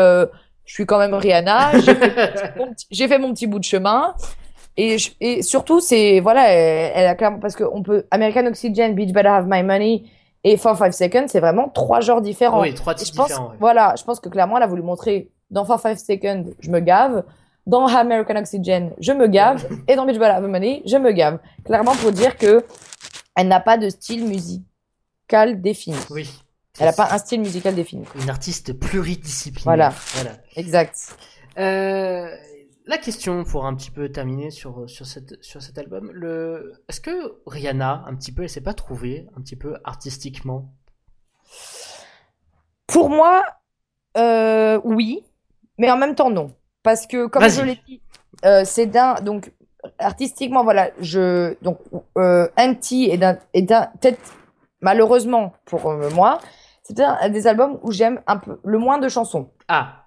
[0.69, 2.55] je suis quand même Rihanna, fait,
[2.91, 4.15] j'ai fait mon petit bout de chemin.
[4.81, 8.95] Et, je- et surtout, c'est, voilà, elle, elle a clairement, parce qu'on peut, American Oxygen,
[8.95, 10.05] Beach Better Have My Money
[10.45, 12.61] et 4-5 Seconds, c'est vraiment trois genres différents.
[12.63, 13.49] Oui, trois je pense, différents.
[13.51, 13.57] ouais.
[13.59, 17.25] voilà, je pense que clairement, elle a voulu montrer dans 4-5 Seconds, je me gave.
[17.67, 19.67] Dans American Oxygen, je me gave.
[19.89, 21.39] et dans Beach Better Have My Money, je me gave.
[21.65, 22.65] Clairement pour dire que
[23.37, 25.97] elle n'a pas de style musical défini.
[26.11, 26.31] Oui.
[26.81, 28.05] Elle n'a pas un style musical défini.
[28.23, 29.65] Une artiste pluridisciplinaire.
[29.65, 29.93] Voilà.
[30.15, 30.31] voilà.
[30.57, 30.95] Exact.
[31.59, 32.29] Euh,
[32.89, 36.73] la question pour un petit peu terminer sur, sur, cette, sur cet album, le...
[36.89, 40.73] est-ce que Rihanna, un petit peu, elle s'est pas trouvée un petit peu artistiquement?
[42.87, 43.45] Pour moi,
[44.17, 45.23] euh, oui,
[45.77, 48.01] mais en même temps non, parce que comme je l'ai dit,
[48.47, 49.53] euh, c'est d'un donc
[49.99, 51.79] artistiquement voilà, je donc
[52.17, 53.35] euh, Anti est d'un
[54.01, 54.33] peut-être
[54.81, 56.39] malheureusement pour euh, moi,
[56.83, 59.51] c'est un des albums où j'aime un peu le moins de chansons.
[59.69, 60.07] Ah,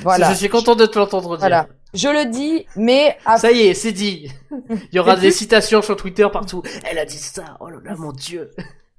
[0.00, 1.40] Voilà, je suis content de te l'entendre dire.
[1.40, 1.66] Voilà.
[1.94, 4.30] Je le dis, mais à Ça y est, c'est dit.
[4.70, 6.62] Il y aura des citations sur Twitter partout.
[6.88, 7.56] Elle a dit ça.
[7.60, 8.50] Oh là là, mon dieu.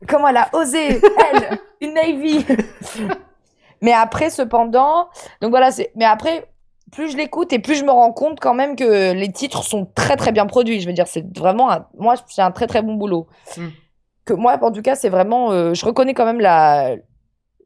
[0.07, 0.99] Comment elle a osé,
[1.33, 2.45] elle, une Navy.
[3.81, 5.09] mais après, cependant,
[5.41, 5.91] donc voilà, c'est.
[5.95, 6.47] Mais après,
[6.91, 9.85] plus je l'écoute et plus je me rends compte quand même que les titres sont
[9.95, 10.81] très très bien produits.
[10.81, 11.87] Je veux dire, c'est vraiment, un...
[11.97, 13.27] moi, c'est un très très bon boulot.
[13.57, 13.67] Mm.
[14.25, 15.51] que moi, en tout cas, c'est vraiment.
[15.51, 16.95] euh, je reconnais quand même la,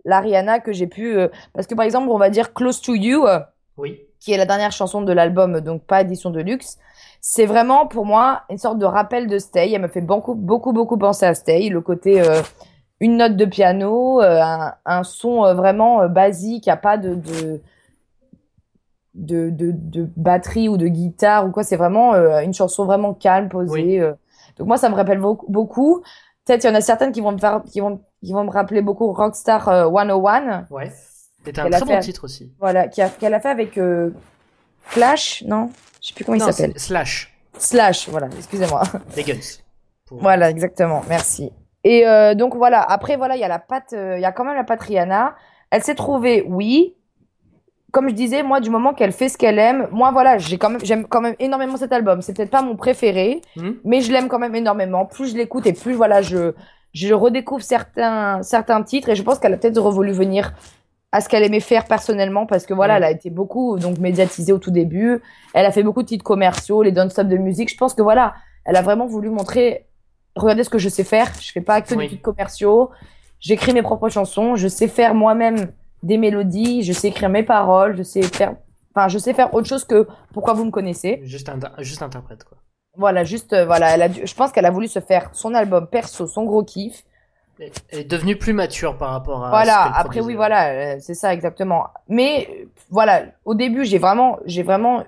[0.04, 1.18] la Rihanna que j'ai pu.
[1.18, 3.40] euh, parce que par exemple, on va dire Close to You, euh,
[3.78, 4.02] Oui.
[4.26, 6.80] Qui est la dernière chanson de l'album, donc pas édition de luxe.
[7.22, 9.72] C'est vraiment pour moi une sorte de rappel de Stay.
[9.72, 11.70] Elle me fait beaucoup, beaucoup, beaucoup penser à Stay.
[11.70, 12.42] Le côté euh,
[13.00, 17.62] une note de piano, euh, un, un son euh, vraiment basique, a pas de, de,
[19.14, 21.64] de, de, de batterie ou de guitare ou quoi.
[21.64, 23.74] C'est vraiment euh, une chanson vraiment calme, posée.
[23.74, 24.00] Oui.
[24.00, 24.14] euh.
[24.58, 25.46] Donc moi, ça me rappelle beaucoup.
[25.52, 26.02] beaucoup.
[26.46, 28.52] Peut-être il y en a certaines qui vont me faire, qui vont, qui vont me
[28.52, 30.66] rappeler beaucoup Rockstar euh, 101.
[30.72, 30.92] Ouais.
[31.45, 32.51] C'était un très bon titre aussi.
[32.60, 34.10] Voilà, a- qu'elle a fait avec euh,
[34.91, 35.69] Clash, non?
[36.01, 36.73] Je sais plus comment il s'appelle.
[36.79, 37.34] Slash.
[37.58, 38.84] Slash, voilà, excusez-moi.
[39.15, 39.36] Les Guns.
[40.05, 41.51] Pour- Voilà, exactement, merci.
[41.84, 44.31] Et euh, donc voilà, après voilà, il y a la patte, euh, il y a
[44.31, 45.36] quand même la patte Rihanna.
[45.71, 46.95] Elle s'est trouvée, oui.
[47.91, 50.69] Comme je disais, moi, du moment qu'elle fait ce qu'elle aime, moi voilà, j'ai quand
[50.69, 52.21] même, j'aime quand même énormément cet album.
[52.21, 55.05] C'est peut-être pas mon préféré, Hmm mais je l'aime quand même énormément.
[55.05, 56.53] Plus je l'écoute et plus voilà, je,
[56.93, 60.53] je redécouvre certains, certains titres et je pense qu'elle a peut-être voulu venir
[61.15, 64.51] à ce qu'elle aimait faire personnellement parce que voilà, elle a été beaucoup donc médiatisée
[64.51, 65.21] au tout début.
[65.54, 67.69] Elle a fait beaucoup de titres commerciaux, les Don't Stop de musique.
[67.71, 69.86] Je pense que voilà, elle a vraiment voulu montrer,
[70.36, 71.32] regardez ce que je sais faire.
[71.39, 72.04] Je fais pas que Oui.
[72.04, 72.89] des titres commerciaux.
[73.39, 74.56] J'écris mes propres chansons.
[74.58, 75.71] Je sais faire moi-même
[76.04, 76.84] des mélodies.
[76.84, 77.95] Je sais écrire mes paroles.
[77.95, 78.56] Je sais faire,
[78.93, 81.21] enfin, je sais faire autre chose que pourquoi vous me connaissez.
[81.23, 81.49] Juste,
[81.80, 82.58] juste interprète, quoi.
[82.97, 85.54] Voilà, juste, euh, voilà, elle a dû- je pense qu'elle a voulu se faire son
[85.54, 87.04] album perso, son gros kiff.
[87.91, 89.50] Elle est devenue plus mature par rapport à.
[89.50, 91.86] Voilà, ce qu'elle après oui, voilà, euh, c'est ça exactement.
[92.10, 95.04] Mais voilà, au début, j'ai vraiment, j'ai vraiment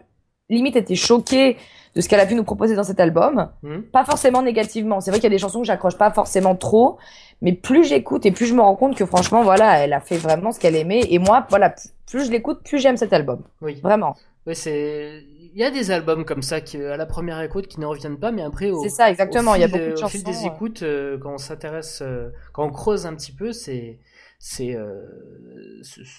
[0.50, 1.58] limite été choquée
[1.96, 3.50] de ce qu'elle a pu nous proposer dans cet album.
[3.64, 5.02] Hmm Pas forcément négativement.
[5.02, 6.98] C'est vrai qu'il y a des chansons que j'accroche pas forcément trop,
[7.42, 10.18] mais plus j'écoute et plus je me rends compte que franchement, voilà, elle a fait
[10.18, 11.02] vraiment ce qu'elle aimait.
[11.10, 13.42] Et moi, voilà, plus- plus je l'écoute, plus j'aime cet album.
[13.62, 13.80] Oui.
[13.84, 14.16] Vraiment.
[14.46, 15.24] Oui, c'est.
[15.58, 18.20] Il y a des albums comme ça qui, à la première écoute, qui ne reviennent
[18.20, 19.54] pas, mais après, au, C'est ça, exactement.
[19.54, 20.10] au Il y a fil, beaucoup de au chansons.
[20.10, 23.52] fil des euh, écoutes, euh, quand on s'intéresse, euh, quand on creuse un petit peu,
[23.54, 24.00] c'est,
[24.38, 25.02] c'est, euh,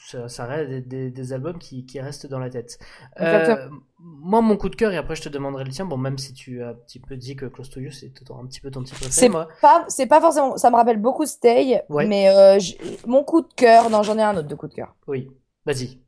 [0.09, 2.81] ça, ça reste des, des- des albums qui, qui restent dans la tête.
[3.21, 3.69] Euh,
[4.01, 5.85] moi, mon coup de cœur, et après je te demanderai le tien.
[5.85, 8.47] Bon, même si tu as un petit peu dit que Close to You, c'est un
[8.47, 9.47] petit peu ton petit préféré, C'est moi.
[9.61, 12.07] pas, c'est pas forcément, ça me rappelle beaucoup Stay, Ouais.
[12.09, 12.59] mais euh,
[13.07, 14.97] mon coup de cœur, non, j'en ai un autre de coup de cœur.
[15.07, 15.31] Oui,
[15.65, 16.01] vas-y.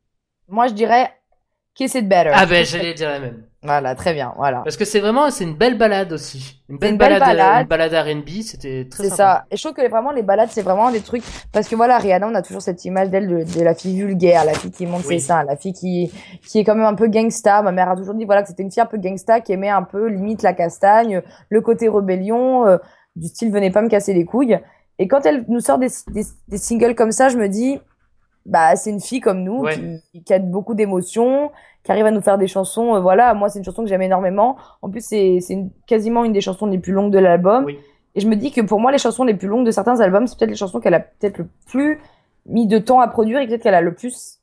[0.49, 1.13] Moi, je dirais
[1.73, 2.31] Kiss It Better.
[2.33, 3.43] Ah ben, j'allais dire la même.
[3.63, 4.61] Voilà, très bien, voilà.
[4.63, 6.63] Parce que c'est vraiment, c'est une belle balade aussi.
[6.67, 7.61] Une belle, une belle balade, balade.
[7.61, 9.15] une balade R&B, c'était très C'est sympa.
[9.15, 9.45] ça.
[9.51, 11.21] Et je trouve que vraiment, les balades, c'est vraiment des trucs.
[11.51, 14.45] Parce que voilà, Rihanna, on a toujours cette image d'elle de, de la fille vulgaire,
[14.45, 15.19] la fille qui monte Oui.
[15.19, 16.11] ses seins, la fille qui,
[16.47, 17.61] qui est quand même un peu gangsta.
[17.61, 19.69] Ma mère a toujours dit voilà, que c'était une fille un peu gangsta qui aimait
[19.69, 22.77] un peu limite la castagne, le côté rébellion, euh,
[23.15, 24.59] du style venez pas me casser les couilles.
[24.97, 27.79] Et quand elle nous sort des, des, des singles comme ça, je me dis
[28.45, 29.75] bah c'est une fille comme nous Ouais.
[30.11, 31.51] qui, qui a beaucoup d'émotions,
[31.83, 32.95] qui arrive à nous faire des chansons.
[32.95, 34.57] euh, voilà, moi c'est une chanson que j'aime énormément.
[34.81, 35.39] En plus c'est
[35.87, 37.65] quasiment une des chansons les plus longues de l'album.
[37.65, 37.77] Oui.
[38.15, 40.27] Et je me dis que pour moi les chansons les plus longues de certains albums,
[40.27, 41.99] c'est peut-être les chansons qu'elle a peut-être le plus
[42.45, 44.39] mis de temps à produire et peut-être qu'elle a le plus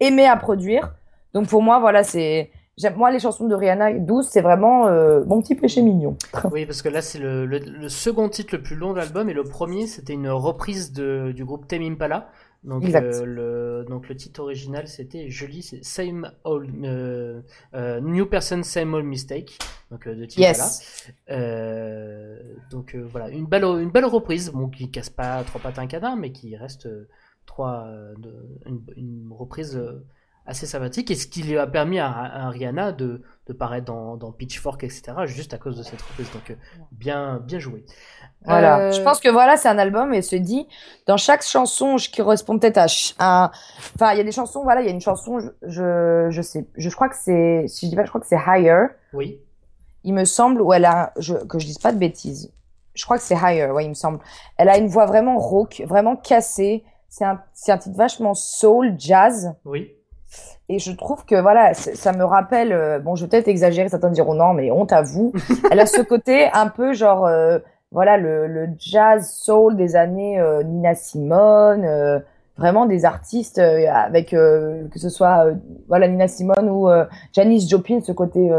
[0.00, 0.94] aimé à produire.
[1.34, 2.50] Donc pour moi voilà c'est
[2.96, 6.16] moi les chansons de Rihanna douces c'est vraiment euh, mon petit péché mignon.
[6.50, 9.28] Oui, parce que là, c'est le, le, le second titre le plus long de l'album,
[9.28, 12.28] et le premier, c'était une reprise de, du groupe Tame Impala.
[12.62, 13.14] Donc, Exact.
[13.14, 17.40] euh, le, donc le titre original, c'était, je lis, c'est Same Old, euh,
[17.74, 19.58] euh, New Person, Same Old Mistake,
[19.90, 21.10] donc de Tim Yes.
[21.30, 22.38] Euh,
[22.70, 26.32] donc voilà, une belle, une belle reprise, bon, qui casse pas trois un canard, mais
[26.32, 26.86] qui reste
[27.46, 27.88] trois,
[28.66, 29.80] une, une reprise
[30.46, 34.16] assez sympathique, et ce qui lui a permis à, à Rihanna de, de paraître dans,
[34.16, 36.30] dans Pitchfork, etc., juste à cause de cette reprise.
[36.32, 36.54] Donc euh,
[36.92, 37.84] bien, bien joué.
[38.44, 38.78] Voilà.
[38.80, 40.66] Euh, Je pense que voilà, c'est un album et se dit,
[41.06, 42.78] dans chaque chanson je- qui correspond peut-être
[43.18, 43.50] à,
[43.94, 46.66] enfin, il y a des chansons, voilà, il y a une chanson, je, je, sais,
[46.76, 49.40] je crois que c'est, si je dis pas, je crois que c'est Higher, Oui,
[50.04, 52.50] il me semble, où elle a, je, que je dise pas de bêtises.
[52.94, 54.18] Je crois que c'est Higher, ouais, il me semble.
[54.56, 56.82] Elle a une voix vraiment rauque, vraiment cassée.
[57.08, 59.54] C'est un, c'est un titre vachement soul, jazz.
[59.64, 59.92] oui.
[60.68, 62.72] Et je trouve que voilà, ça me rappelle.
[62.72, 65.32] euh, bon, je vais peut-être exagérer, certains diront non, mais honte à vous.
[65.72, 67.58] Elle a ce côté un peu genre, euh,
[67.90, 72.22] voilà, le, le jazz soul des années euh, Nina Simone,
[72.56, 75.46] vraiment des artistes avec que ce soit
[75.88, 76.88] voilà Nina Simone ou
[77.32, 78.50] Janis Joplin, ce côté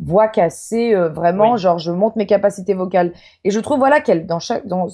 [0.00, 1.58] voix cassée, vraiment Oui.
[1.58, 3.12] genre je monte mes capacités vocales.
[3.44, 4.86] Et je trouve voilà qu'elle dans chaque dans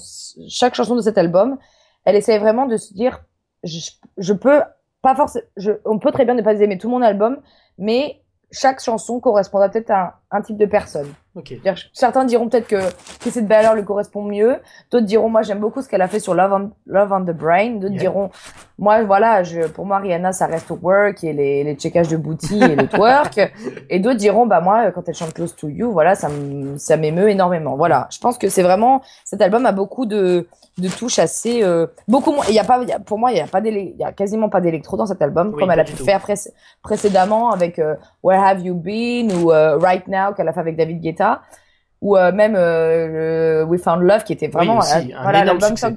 [0.49, 1.57] chaque chanson de cet album,
[2.05, 3.23] elle essaye vraiment de se dire,
[3.63, 4.61] je, je peux
[5.01, 5.45] pas forcément,
[5.85, 7.41] on peut très bien ne pas aimer tout mon album,
[7.77, 11.07] mais chaque chanson correspondra peut-être à un type de personne.
[11.93, 12.79] Certains diront peut-être que,
[13.29, 14.57] cette valeur lui correspond mieux.
[14.91, 17.31] D'autres diront, moi, j'aime beaucoup ce qu'elle a fait sur Love on, Love on the
[17.35, 17.75] Brain.
[17.75, 18.01] D'autres Yeah.
[18.01, 18.29] diront,
[18.77, 22.17] moi, voilà, je, pour moi, Rihanna, ça reste au work et les, les checkages de
[22.17, 23.39] booty et le twerk.
[23.89, 26.97] et d'autres diront, bah, moi, quand elle chante Close to You, voilà, ça me- ça
[26.97, 27.77] m'émeut énormément.
[27.77, 28.07] Voilà.
[28.11, 32.31] Je pense que c'est vraiment, cet album a beaucoup de, de touches assez, euh, beaucoup
[32.33, 33.93] moins, il y a pas, il y a- pour moi, il y a pas d'élé-
[33.95, 36.03] il y a quasiment pas d'électro dans cet album, Oui, comme elle a pu tout.
[36.03, 36.33] faire pré-
[36.83, 40.75] précédemment avec, euh, Where Have You Been ou euh, Right Now qu'elle a fait avec
[40.77, 41.41] David Guetta
[42.01, 45.43] ou euh, même euh, We Found Love qui était vraiment oui, aussi, euh, un voilà
[45.43, 45.73] l'album.
[45.75, 45.95] Talk,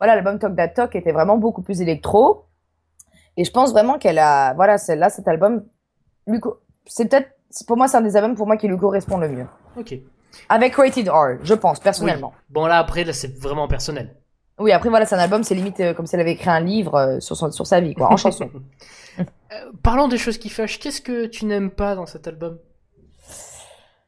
[0.00, 2.46] voilà l'album Talk That Talk était vraiment beaucoup plus électro
[3.36, 5.64] et je pense vraiment qu'elle a voilà celle-là cet album
[6.26, 6.40] lui
[6.86, 7.30] c'est peut-être
[7.66, 9.46] pour moi c'est un des albums pour moi qui lui correspond le mieux
[9.78, 9.94] Ok.
[10.48, 14.14] avec Rated R je pense personnellement Bon, là, après, là, c'est vraiment personnel.
[14.58, 16.60] oui, après voilà c'est un album c'est limite euh, comme si elle avait écrit un
[16.60, 18.50] livre sur son, sur sa vie quoi en chanson
[19.82, 20.78] parlons des choses qui fâchent.
[20.80, 22.58] Qu'est-ce que tu n'aimes pas dans cet album?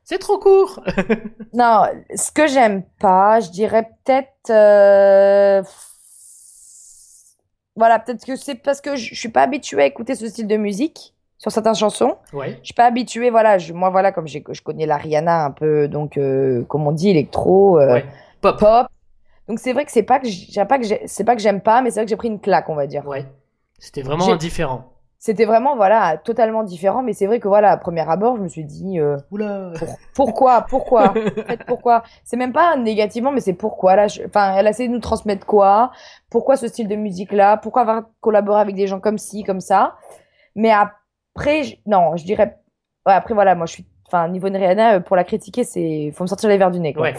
[0.09, 0.81] C'est trop court
[1.53, 1.83] Non,
[2.15, 4.51] ce que j'aime pas, je dirais peut-être.
[4.51, 5.63] euh,
[7.75, 10.57] Voilà, peut-être que c'est parce que je suis pas habituée à écouter ce style de
[10.57, 12.17] musique sur certaines chansons.
[12.33, 12.59] Ouais.
[12.63, 13.59] Je suis pas habituée, voilà.
[13.59, 17.11] Je, moi, voilà, comme je connais la Rihanna un peu, donc, euh, comme on dit,
[17.11, 18.07] électro, euh, Ouais.
[18.41, 18.59] Pop.
[18.61, 18.87] pop.
[19.49, 21.83] Donc, c'est vrai que c'est pas que j'ai pas que c'est pas que j'aime pas,
[21.83, 23.05] mais c'est vrai que j'ai pris une claque, on va dire.
[23.07, 23.27] Ouais.
[23.79, 24.93] C'était vraiment indifférent.
[25.27, 28.49] C'était vraiment, voilà, totalement différent, mais c'est vrai que, voilà, à premier abord, je me
[28.49, 29.73] suis dit, euh, Oula
[30.15, 31.15] Pourquoi Pourquoi?
[31.39, 32.05] En fait, pourquoi?
[32.23, 34.07] C'est même pas négativement, mais c'est pourquoi là.
[34.27, 35.91] Enfin, elle a essayé de nous transmettre quoi?
[36.31, 37.57] Pourquoi ce style de musique-là?
[37.57, 39.97] Pourquoi avoir collaboré avec des gens comme ci, comme ça?
[40.55, 42.57] Mais après, je- non, je dirais.
[43.05, 43.87] Ouais, après voilà, moi je suis.
[44.07, 46.79] Enfin, niveau de Rihanna, euh, pour la critiquer, c'est faut me sortir les verres du
[46.79, 46.93] nez.
[46.95, 47.03] Quoi.
[47.03, 47.15] Ouais.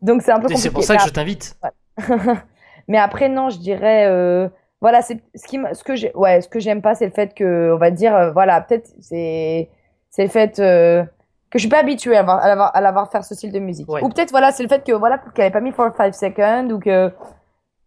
[0.00, 0.62] Donc c'est un peu compliqué.
[0.62, 1.58] c'est pour ça que je t'invite.
[2.88, 4.06] Mais après, non, je dirais.
[4.06, 4.48] euh,
[4.80, 7.34] Voilà, c'est ce qui ce que j'ai ouais, ce que j'aime pas, c'est le fait
[7.34, 9.68] que, on va dire, euh, voilà, peut-être c'est
[10.10, 11.02] c'est le fait euh,
[11.50, 13.58] que je suis pas habituée à, avoir, à, l'avoir, à l'avoir faire ce style de
[13.58, 13.88] musique.
[13.90, 14.02] Ouais.
[14.02, 16.70] Ou peut-être voilà, c'est le fait que voilà qu'elle avait pas mis for 5 seconds
[16.70, 17.10] ou que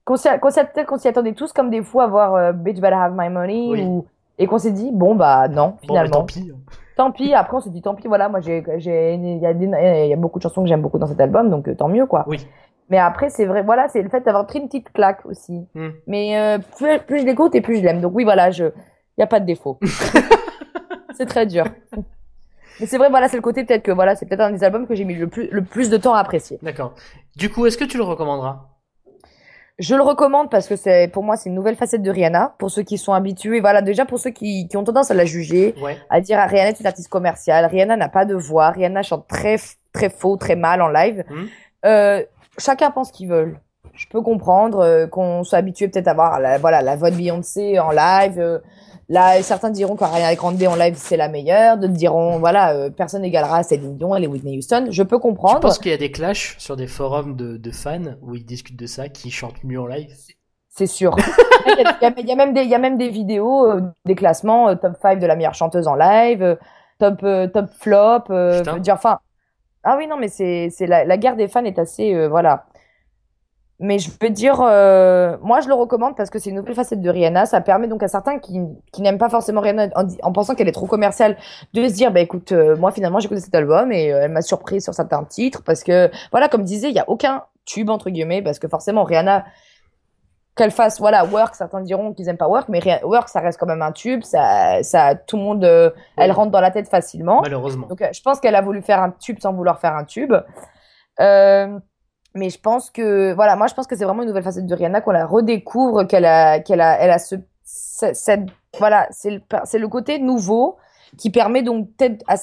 [0.06, 2.52] qu'on s'y, qu'on s'y- peut-être qu'on s'y attendait tous comme des fous à voir euh,
[2.52, 3.84] Bitch Better Have My Money Oui.
[3.86, 4.06] ou
[4.38, 6.52] et qu'on s'est dit bon bah non Bon, finalement tant pis.
[6.98, 10.14] tant pis après on s'est dit tant pis voilà moi j'ai j'ai il y y
[10.14, 12.26] a beaucoup de chansons que j'aime beaucoup dans cet album donc euh, tant mieux quoi
[12.28, 12.46] Oui.
[12.90, 15.68] Mais après c'est vrai voilà c'est le fait d'avoir pris une petite claque aussi.
[15.76, 15.90] Hmm.
[16.08, 18.02] mais euh, plus, plus je l'écoute et plus je l'aime.
[18.02, 18.66] Donc oui voilà je
[19.18, 19.80] il y a pas de défaut.
[21.16, 21.66] C'est très dur.
[22.80, 24.88] Mais c'est vrai voilà c'est le côté peut-être que voilà c'est peut-être un des albums
[24.88, 26.58] que j'ai mis le plus le plus de temps à apprécier.
[26.64, 26.96] D'accord.
[27.36, 28.68] Du coup, est-ce que tu le recommanderas?
[29.80, 32.56] Je le recommande parce que c'est pour moi c'est une nouvelle facette de Rihanna.
[32.58, 35.26] Pour ceux qui sont habitués voilà déjà pour ceux qui, qui ont tendance à la
[35.26, 35.98] juger Ouais.
[36.10, 37.66] à dire ah, Rihanna est une artiste commerciale.
[37.66, 38.72] Rihanna n'a pas de voix.
[38.72, 39.58] Rihanna chante très
[39.94, 41.24] très faux très mal en live.
[41.30, 41.48] Mhm.
[41.86, 42.24] Euh,
[42.58, 43.60] chacun pense qu'ils veulent
[43.94, 47.16] je peux comprendre euh, qu'on soit habitué peut-être à voir la, voilà la voix de
[47.16, 48.60] Beyoncé en live euh,
[49.10, 53.22] là certains diront qu'Ariana Grande en live c'est la meilleure d'autres diront voilà euh, personne
[53.22, 56.56] n'égalera Céline Dion et Whitney Houston je peux comprendre penses qu'il y a des clashs
[56.58, 59.88] sur des forums de, de fans où ils discutent de ça, qui chantent mieux en
[59.88, 60.10] live
[60.70, 61.16] C'est sûr.
[61.66, 63.72] Il y, a- il y même des, il y a même des vidéos,
[64.06, 66.58] des classements, top 5 de la meilleure chanteuse en live,
[67.00, 67.20] top,
[67.54, 68.20] top flop.
[68.26, 68.64] Putain.
[68.66, 69.20] je veux dire, enfin,
[69.84, 72.66] ah oui, non, mais c'est, la, la guerre des fans est assez, euh, voilà.
[73.80, 77.02] Mais je peux dire, euh, moi je le recommande parce que c'est une nouvelle facette
[77.02, 77.46] de Rihanna.
[77.46, 78.62] Ça permet donc à certains qui,
[78.94, 79.90] qui n'aiment pas forcément Rihanna
[80.22, 81.38] en, pensant qu'elle est trop commerciale
[81.74, 84.42] de se dire, bah écoute, euh, moi finalement j'ai écouté cet album et elle m'a
[84.42, 88.10] surprise sur certains titres parce que, voilà, comme disait, il y a aucun tube entre
[88.10, 89.44] guillemets parce que forcément Rihanna
[90.56, 93.66] qu'elle fasse voilà work certains diront qu'ils aiment pas work mais work ça reste quand
[93.66, 97.42] même un tube ça ça tout le monde euh, elle rentre dans la tête facilement
[97.42, 97.88] Malheureusement.
[97.88, 100.34] donc euh, je pense qu'elle a voulu faire un tube sans vouloir faire un tube
[101.20, 101.80] Euh,
[102.36, 104.74] mais je pense que voilà moi je pense que c'est vraiment une nouvelle facette de
[104.76, 108.46] Rihanna qu'on la redécouvre qu'elle a qu'elle a elle a ce ce- cette
[108.80, 110.78] voilà c'est le c'est le côté nouveau
[111.18, 112.38] qui permet donc peut-être à-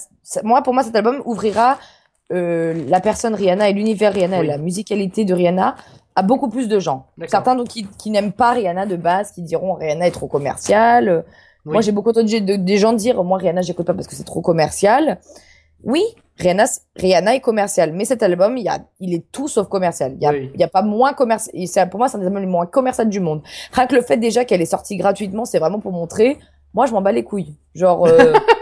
[0.45, 1.79] moi pour moi cet album ouvrira
[2.33, 4.45] euh, la personne Rihanna et l'univers Rihanna Oui.
[4.45, 5.75] et la musicalité de Rihanna
[6.17, 7.07] à beaucoup plus de gens.
[7.29, 11.09] Certains donc qui, qui n'aiment pas Rihanna de base, qui diront Rihanna est trop commerciale.
[11.09, 11.23] Euh,
[11.67, 11.73] Oui.
[11.75, 14.25] Moi j'ai beaucoup entendu de- des gens dire moi Rihanna j'écoute pas parce que c'est
[14.25, 15.19] trop commercial.
[15.85, 16.03] Oui,
[16.39, 16.65] Rihanna,
[16.97, 20.13] Rihanna est commercial, mais cet album il, y a, il est tout sauf commercial.
[20.17, 20.63] Il y a, Oui.
[20.63, 21.91] a pas moins commercial.
[21.91, 23.43] Pour moi c'est un des albums les moins commercial du monde.
[23.73, 26.39] Rien que le fait déjà qu'elle est sortie gratuitement, c'est vraiment pour montrer.
[26.75, 27.55] Moi je m'en bats les couilles.
[27.75, 28.33] Genre euh,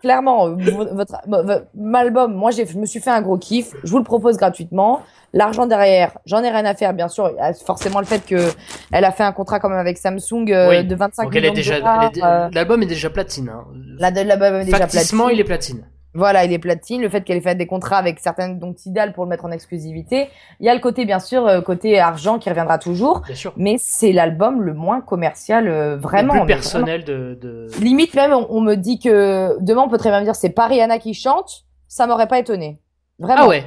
[0.00, 3.72] clairement vo- votre, vo- vo- l'album, moi j'ai, je me suis fait un gros kiff.
[3.84, 5.00] Je vous le propose gratuitement.
[5.34, 7.30] L'argent derrière, j'en ai rien à faire, bien sûr.
[7.30, 8.48] Il y a forcément le fait que
[8.92, 10.84] elle a fait un contrat quand même avec Samsung euh, Oui.
[10.84, 12.10] de 25 Donc elle millions est déjà, de dollars.
[12.14, 13.50] elle est- euh, l'album est déjà platine.
[13.50, 13.64] Hein.
[13.98, 15.20] l'album est déjà platine.
[15.32, 15.84] il est platine.
[16.14, 17.02] Voilà, il est platine.
[17.02, 19.50] Le fait qu'elle ait fait des contrats avec certaines, donc Tidal pour le mettre en
[19.50, 20.28] exclusivité.
[20.58, 23.20] Il y a le côté, bien sûr, euh, côté argent qui reviendra toujours.
[23.26, 23.52] Bien sûr.
[23.56, 26.34] Mais c'est l'album le moins commercial, euh, vraiment.
[26.34, 27.66] le plus personnel de, de...
[27.80, 30.50] Limite même, on, on me dit que demain on peut très bien me dire c'est
[30.50, 31.64] pas Rihanna qui chante.
[31.88, 32.80] ça m'aurait pas étonné.
[33.18, 33.42] Vraiment.
[33.44, 33.64] Ah ouais.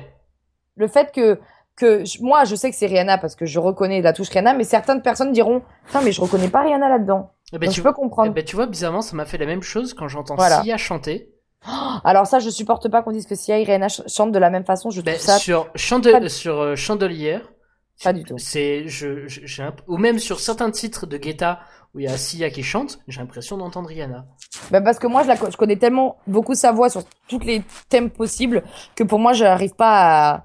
[0.75, 1.39] Le fait que,
[1.75, 4.53] que je- moi, je sais que c'est Rihanna parce que je reconnais la touche Rihanna,
[4.55, 7.31] mais certaines personnes diront, putain, mais je reconnais pas Rihanna là-dedans.
[7.53, 8.33] Eh ben, Donc, tu, je peux eh comprendre.
[8.33, 10.61] ben, tu vois, bizarrement, ça m'a fait la même chose quand j'entends Voilà.
[10.63, 11.29] Sia chanter.
[12.03, 14.49] Alors ça, je supporte pas qu'on dise que Sia et Rihanna ch- chantent de la
[14.49, 14.89] même façon.
[14.89, 17.41] Je Ben, ça sur, Chande- pas- sur euh, Chandelière.
[18.03, 18.35] pas du tout.
[18.37, 21.59] C'est, je, je- ou même sur certains titres de Guetta
[21.93, 24.25] où il y a Sia qui chante, j'ai l'impression d'entendre Rihanna.
[24.71, 27.61] Ben, parce que moi, je, la, je connais tellement beaucoup sa voix sur tous les
[27.89, 28.63] thèmes possibles
[28.95, 30.43] que pour moi, je n'arrive pas à.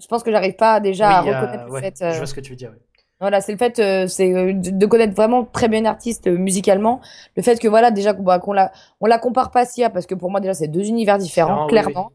[0.00, 1.94] Je pense que j'arrive pas déjà Oui, à reconnaître ouais, fait.
[1.98, 2.70] Je euh, vois ce que tu veux dire.
[2.70, 2.76] ouais.
[3.20, 6.36] Voilà, c'est le fait, euh, c'est euh, de, connaître vraiment très bien une artiste euh,
[6.36, 7.00] musicalement.
[7.34, 9.88] Le fait que voilà, déjà qu'on bah, qu'on la, on la compare pas à Sia
[9.88, 12.12] parce que pour moi déjà c'est deux univers différents, oui, clairement.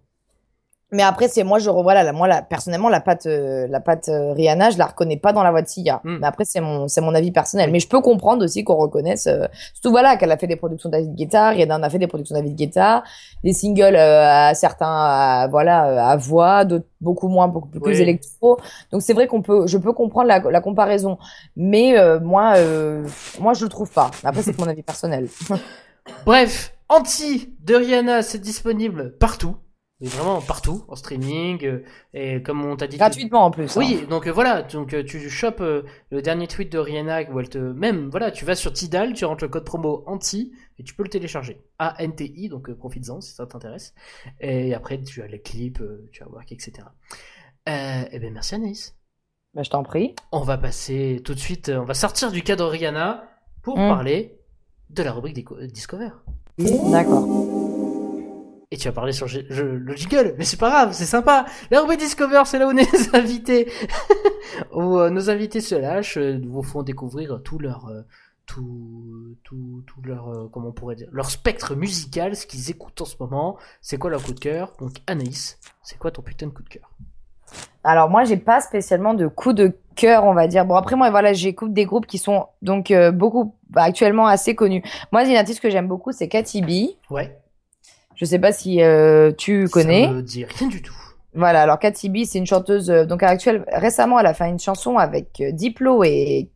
[0.93, 4.09] Mais après c'est moi je voilà, la- moi la, personnellement la patte euh, la patte
[4.09, 6.01] euh, Rihanna, je la reconnais pas dans la voix de Sia.
[6.03, 6.17] Mm.
[6.19, 7.71] Mais après c'est mon c'est mon avis personnel.
[7.71, 10.89] Mais je peux comprendre aussi qu'on reconnaisse euh, surtout voilà qu'elle a fait des productions
[10.89, 13.03] David Guetta, Rihanna en a fait des productions David Guetta,
[13.43, 17.81] des singles euh, à certains à, voilà euh, à voix, d'autres beaucoup moins beaucoup plus
[17.95, 18.01] Oui.
[18.01, 18.59] électro.
[18.91, 21.17] Donc c'est vrai qu'on peut, je peux comprendre la, la comparaison,
[21.55, 22.55] mais euh, moi,
[23.39, 24.11] moi je le trouve pas.
[24.25, 25.27] Après c'est mon avis personnel.
[26.25, 29.55] Bref, Anti de Rihanna, c'est disponible partout.
[30.01, 31.83] Mais vraiment partout, en streaming, euh,
[32.13, 32.97] et comme on t'a dit...
[32.97, 33.77] Gratuitement en plus.
[33.77, 33.79] hein.
[33.79, 37.49] Oui, donc euh, voilà, donc euh, tu chopes le dernier tweet de Rihanna où elle
[37.49, 40.95] te même voilà, tu vas sur Tidal, tu rentres le code promo anti et tu
[40.95, 41.61] peux le télécharger.
[41.77, 43.93] A N T I donc profites-en si ça t'intéresse.
[44.39, 46.87] Et après tu as les clips, tu vas voir etc.
[47.69, 48.95] Euh, et ben merci Anaïs.
[49.53, 50.15] Bah, je t'en prie.
[50.31, 53.23] On va passer tout de suite, on va sortir du cadre Rihanna
[53.61, 53.87] pour Mm.
[53.87, 54.39] parler
[54.89, 56.09] de la rubrique Discover.
[56.57, 57.27] D'accord.
[58.73, 61.45] Et tu vas parler sur je- le jiggle, mais c'est pas grave, c'est sympa.
[61.71, 62.81] La rubrique Discover, c'est là où nos
[63.15, 63.69] invités,
[64.73, 68.01] où euh, nos invités se lâchent, euh, vous font découvrir tout leur, euh,
[68.45, 73.01] tout, tout, tout leur, euh, comment on pourrait dire, leur spectre musical, ce qu'ils écoutent
[73.01, 73.57] en ce moment.
[73.81, 74.71] C'est quoi leur coup de cœur?
[74.79, 76.89] Donc Anaïs, c'est quoi ton putain de coup de cœur?
[77.83, 80.65] Alors moi j'ai pas spécialement de coup de cœur, on va dire.
[80.65, 84.55] Bon après moi voilà, j'écoute des groupes qui sont donc euh, beaucoup bah, actuellement assez
[84.55, 84.81] connus.
[85.11, 86.69] Moi une artiste que j'aime beaucoup, c'est Katy B.
[87.11, 87.37] Ouais.
[88.21, 90.05] Je sais pas si euh, tu connais.
[90.05, 90.95] Ça me dit rien du tout.
[91.33, 93.65] Voilà, alors Katy B, c'est une chanteuse euh, donc actuelle.
[93.73, 96.51] Récemment, elle a fait une chanson avec euh, Diplo et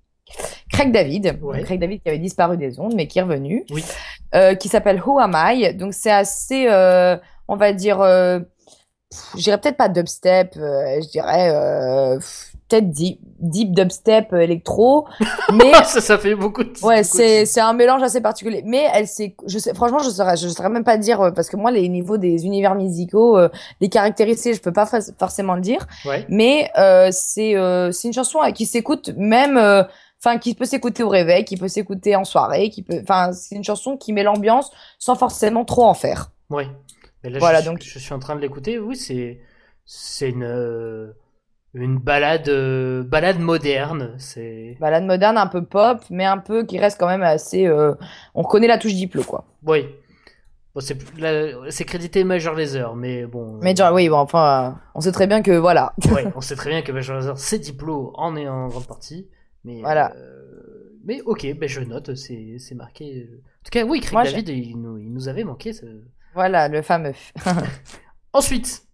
[0.72, 1.40] Craig David.
[1.42, 1.64] Ouais.
[1.64, 3.66] Craig David qui avait disparu des ondes, mais qui est revenu.
[3.72, 3.84] Oui.
[4.36, 5.74] Euh, qui s'appelle Who Am I?
[5.74, 8.40] Donc c'est assez, euh, on va dire, euh,
[9.36, 12.20] je dirais peut-être pas dubstep, je dirais
[12.68, 15.08] peut-être deep, deep dubstep euh, électro,
[15.54, 18.64] mais ça, ça fait beaucoup de Ouais, c'est c'est un mélange assez particulier.
[18.66, 21.50] Mais elle c'est je sais franchement je saurais je saurais même pas dire euh, parce
[21.50, 23.50] que moi les niveaux des univers musicaux euh,
[23.82, 24.88] les caractériser je peux pas
[25.20, 25.86] forcément le dire.
[26.06, 26.26] Ouais.
[26.30, 31.10] Mais euh, c'est euh, c'est une chanson qui s'écoute même enfin qui peut s'écouter au
[31.10, 34.72] réveil, qui peut s'écouter en soirée, qui peut enfin c'est une chanson qui met l'ambiance
[34.98, 36.32] sans forcément trop en faire.
[36.50, 38.80] Mais là, Voilà, je, donc- je suis en train de l'écouter.
[38.80, 39.40] Oui, c'est
[39.86, 41.14] c'est une
[41.76, 44.16] une balade euh, balade moderne.
[44.18, 47.94] C'est Balade moderne un peu pop mais un peu qui reste quand même assez euh,
[48.34, 49.46] on connaît la touche diplo quoi.
[49.66, 49.86] oui.
[50.74, 50.98] Bon, c'est
[51.70, 53.60] c'est crédité Major Lazer, mais bon.
[53.62, 55.94] Mais genre oui bon enfin euh, on sait très bien que voilà.
[56.12, 59.30] ouais, on sait très bien que Major Lazer c'est Diplo en est en grande partie,
[59.64, 60.14] mais Voilà.
[60.18, 63.30] euh, mais ok, ben je note, c'est c'est marqué.
[63.32, 65.72] En tout cas, oui, Craig Moi, David, il nous, il nous avait manqué.
[65.72, 65.86] ça.
[66.34, 67.14] Voilà, le fameux.
[68.34, 68.85] Ensuite,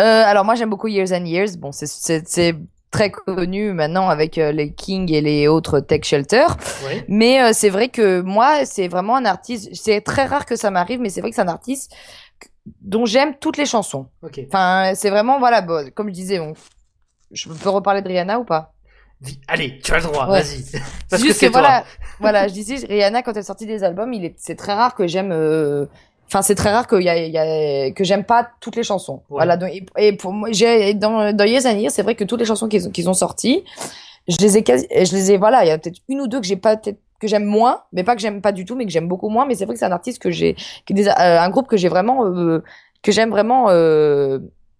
[0.00, 1.56] Euh, alors moi j'aime beaucoup Years and Years.
[1.58, 2.54] Bon, c'est-
[2.92, 6.46] très connu maintenant avec euh, les King et les autres Tech Shelter.
[7.08, 9.68] Mais euh, c'est vrai que moi, c'est vraiment un artiste.
[9.74, 11.94] C'est très rare que ça m'arrive, mais c'est vrai que c'est un artiste
[12.80, 14.06] dont j'aime toutes les chansons.
[14.48, 16.54] Enfin, c'est vraiment voilà, bon, comme je disais, on-
[17.32, 18.72] je peux reparler de Rihanna ou pas?
[19.48, 20.40] Allez, tu as le droit, Ouais.
[20.42, 20.64] vas-y.
[21.10, 21.50] Parce que que toi.
[21.50, 21.84] voilà,
[22.20, 25.06] voilà, je disais Rihanna quand elle sortit des albums, il est, c'est très rare que
[25.06, 25.32] j'aime.
[25.32, 25.86] euh,
[26.26, 28.82] Enfin, c'est très rare qu'il y a, il y a- que j'aime pas toutes les
[28.82, 29.14] chansons.
[29.30, 29.36] Ouais.
[29.38, 29.56] Voilà.
[29.56, 32.68] Donc, et, et pour moi, j'ai dans dans Years, c'est vrai que toutes les chansons
[32.68, 33.64] qu'ils ont, qu'ils ont sorties,
[34.28, 35.36] je les ai quasi, je les ai.
[35.38, 37.82] Voilà, il y a peut-être une ou deux que j'ai pas peut-être que j'aime moins,
[37.92, 39.46] mais pas que j'aime pas du tout, mais que j'aime beaucoup moins.
[39.46, 41.76] Mais c'est vrai que c'est un artiste que j'ai, que des, euh, un groupe que
[41.76, 42.62] j'ai vraiment, euh,
[43.02, 43.66] que j'aime vraiment.
[43.70, 44.38] Euh,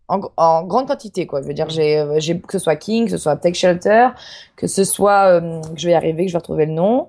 [0.08, 3.10] en, en grande quantité quoi je veux dire j'ai j'ai que ce soit King que
[3.10, 4.10] ce soit Tech Shelter
[4.54, 7.08] que ce soit que je vais y arriver que je vais retrouver le nom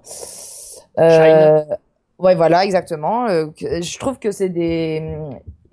[2.19, 5.17] ouais voilà exactement Euh, je trouve que c'est des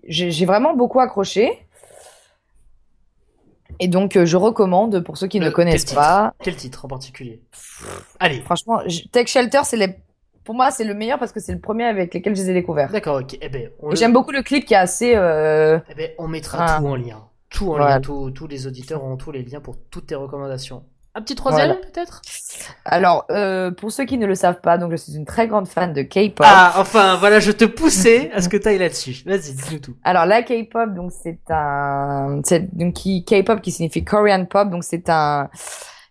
[0.06, 1.66] j'ai vraiment beaucoup accroché
[3.80, 6.84] et donc euh, je recommande pour ceux qui Le- ne connaissent quel pas Quel titre
[6.84, 7.42] en particulier?
[8.20, 8.80] Allez, franchement
[9.12, 9.96] Tech Shelter c'est les
[10.44, 12.54] pour moi c'est le meilleur parce que c'est le premier avec lequel je les ai
[12.54, 13.36] découverts d'accord, ok.
[13.40, 16.58] Eh ben, le- j'aime beaucoup le clip qui est assez euh, eh ben, on mettra
[16.68, 16.78] Ah.
[16.78, 17.24] tout en lien.
[17.50, 17.94] Tout en Voilà.
[17.94, 18.00] lien.
[18.00, 20.84] Tous tous les auditeurs auront tous les liens pour toutes tes recommandations.
[21.16, 22.22] Un petit troisième peut-être?
[22.84, 25.68] Alors, euh, pour ceux qui ne le savent pas, donc je suis une très grande
[25.68, 26.44] fan de K-pop.
[26.44, 29.22] Ah, enfin, voilà, je te poussais à ce que tu ailles là-dessus.
[29.24, 29.94] Vas-y, dis-nous tout.
[30.02, 34.82] Alors, la K-pop, donc c'est un, c'est donc qui K-pop qui signifie Korean pop, donc
[34.82, 35.48] c'est un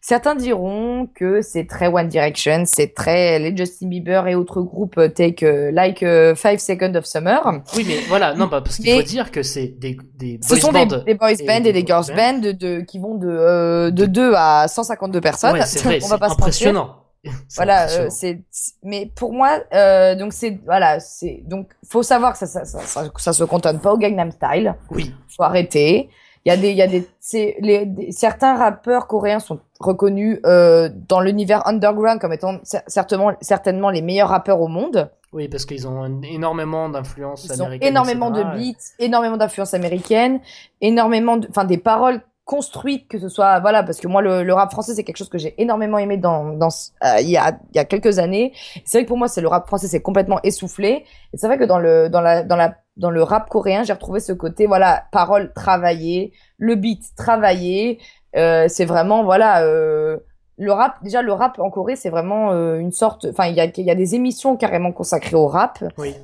[0.06, 4.97] Certains diront que c'est très One Direction, c'est très les Justin Bieber et autres groupes
[4.97, 7.41] euh, take euh, like euh, Five Seconds of Summer.
[7.78, 10.56] Oui, mais voilà, non, bah, parce qu'il faut dire que c'est des, des boys Ce
[10.58, 14.06] sont des, des, boys bands et, des, girls bands de, de, qui vont de, de
[14.06, 15.54] 2 à 152 personnes.
[15.54, 16.97] Ouais, c'est vrai, c'est impressionnant.
[17.56, 18.41] voilà, euh, c'est
[18.84, 22.82] mais pour moi euh, donc c'est voilà, c'est donc faut savoir que ça ça, ça
[22.82, 24.76] ça, ça se cantonne pas au Gangnam Style.
[24.91, 25.14] Oui.
[25.36, 26.10] Faut arrêter.
[26.46, 30.39] Il y a des, il y a des, c'est les, certains rappeurs coréens sont reconnus
[30.46, 35.10] euh, dans l'univers underground comme étant certainement, certainement les meilleurs rappeurs au monde.
[35.32, 37.89] Oui, parce qu'ils ont énormément d'influence américaine.
[37.89, 40.41] énormément de beats, énormément d'influence américaine,
[40.82, 44.70] énormément, enfin des paroles construites que ce soit voilà parce que moi le, le rap
[44.70, 46.68] français c'est quelque chose que j'ai énormément aimé dans dans
[47.04, 48.52] euh, il y a il y a quelques années
[48.84, 51.58] c'est vrai que pour moi c'est le rap français c'est complètement essoufflé et c'est vrai
[51.58, 54.68] que dans le dans la dans la dans le rap coréen, j'ai retrouvé ce côté,
[54.68, 58.00] voilà, parole travaillée, le beat travaillé.
[58.36, 60.18] Euh, c'est vraiment, voilà, euh,
[60.58, 61.04] le rap.
[61.04, 63.26] Déjà, le rap en Corée, c'est vraiment euh, une sorte.
[63.30, 65.84] Enfin, il y a, y a des émissions carrément consacrées au rap.
[65.98, 66.16] Oui.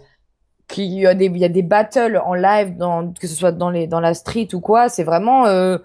[0.77, 3.51] Il y a des, il y a des battles en live, dans, que ce soit
[3.51, 4.87] dans les, dans la street ou quoi.
[4.87, 5.79] C'est vraiment, euh,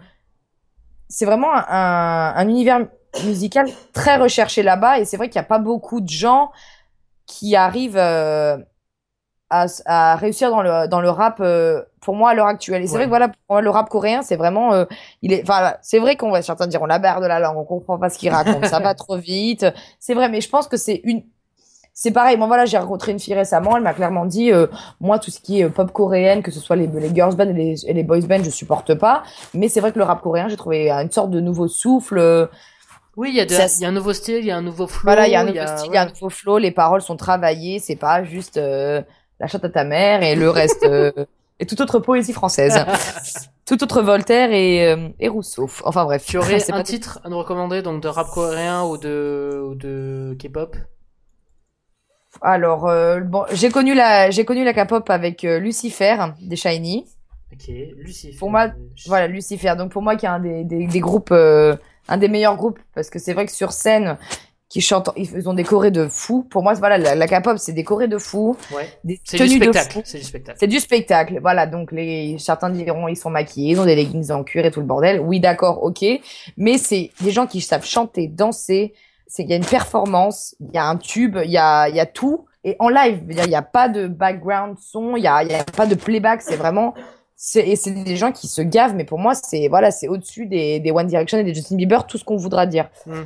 [1.08, 2.86] c'est vraiment un, un univers
[3.24, 4.98] musical très recherché là-bas.
[4.98, 6.52] Et c'est vrai qu'il n'y a pas beaucoup de gens
[7.26, 7.96] qui arrivent
[9.86, 12.82] à, réussir dans le, dans le rap euh, pour moi à l'heure actuelle.
[12.82, 14.84] Et c'est vrai que voilà, pour moi, le rap coréen, c'est vraiment, euh,
[15.22, 17.56] il est, enfin, c'est vrai qu'on va certains dire on la barre de la langue,
[17.56, 19.66] on comprend pas ce qu'il raconte, ça va trop vite.
[20.00, 21.22] C'est vrai, mais je pense que c'est une,
[21.92, 22.36] c'est pareil.
[22.36, 23.76] Moi, voilà, j'ai rencontré une fille récemment.
[23.76, 24.66] Elle m'a clairement dit, euh,
[25.00, 27.52] moi, tout ce qui est pop coréenne, que ce soit les, les girls band et
[27.52, 29.22] les, et les boys band, je supporte pas.
[29.54, 32.48] Mais c'est vrai que le rap coréen, j'ai trouvé une sorte de nouveau souffle.
[33.16, 34.88] Oui, il y, a il y a un nouveau style, il y a un nouveau
[34.88, 35.04] flow.
[35.04, 36.58] Voilà, il y a un nouveau style, il y a un nouveau flow.
[36.58, 37.78] Les paroles sont travaillées.
[37.78, 38.58] C'est pas juste
[39.40, 41.12] la chatte à ta mère et le reste euh,
[41.60, 42.84] et toute autre poésie française.
[43.66, 45.68] tout autre Voltaire et, euh, et, Rousseau.
[45.84, 46.24] Enfin bref.
[46.26, 50.36] Tu aurais un titre à nous recommander donc de rap coréen ou de ou de
[50.38, 50.76] K-pop?
[52.42, 57.06] Alors euh, bon, j'ai connu la j'ai connu la K-pop avec Lucifer des Shiny.
[57.52, 58.36] Ok, Lucifer.
[58.38, 58.70] Pour moi,
[59.06, 59.74] voilà Lucifer.
[59.76, 63.08] Donc pour moi qui est un des, des, des groupes un des meilleurs groupes parce
[63.08, 64.18] que c'est vrai que sur scène
[64.74, 66.44] qui chantent, ils ont des chorés de fou.
[66.50, 68.56] Pour moi, voilà, la, la K-pop, c'est des chorés de fou.
[68.74, 68.88] Ouais.
[69.22, 70.00] C'est du spectacle.
[70.04, 70.58] C'est du spectacle.
[70.58, 71.38] C'est du spectacle.
[71.40, 71.68] Voilà.
[71.68, 74.80] Donc, les, certains diront, ils sont maquillés, ils ont des leggings en cuir et tout
[74.80, 75.20] le bordel.
[75.20, 76.04] Oui, d'accord, ok.
[76.56, 78.94] Mais c'est des gens qui savent chanter, danser.
[79.28, 81.94] C'est, il y a une performance, il y a un tube, il y a, il
[81.94, 82.46] y a tout.
[82.64, 85.62] Et en live, il n'y a pas de background son, il y a, y a
[85.62, 86.42] pas de playback.
[86.42, 86.94] C'est vraiment,
[87.54, 88.96] et c'est des gens qui se gavent.
[88.96, 92.08] Mais pour moi, c'est, voilà, c'est au-dessus des, des One Direction et des Justin Bieber,
[92.08, 92.90] tout ce qu'on voudra dire.
[93.06, 93.22] Mm.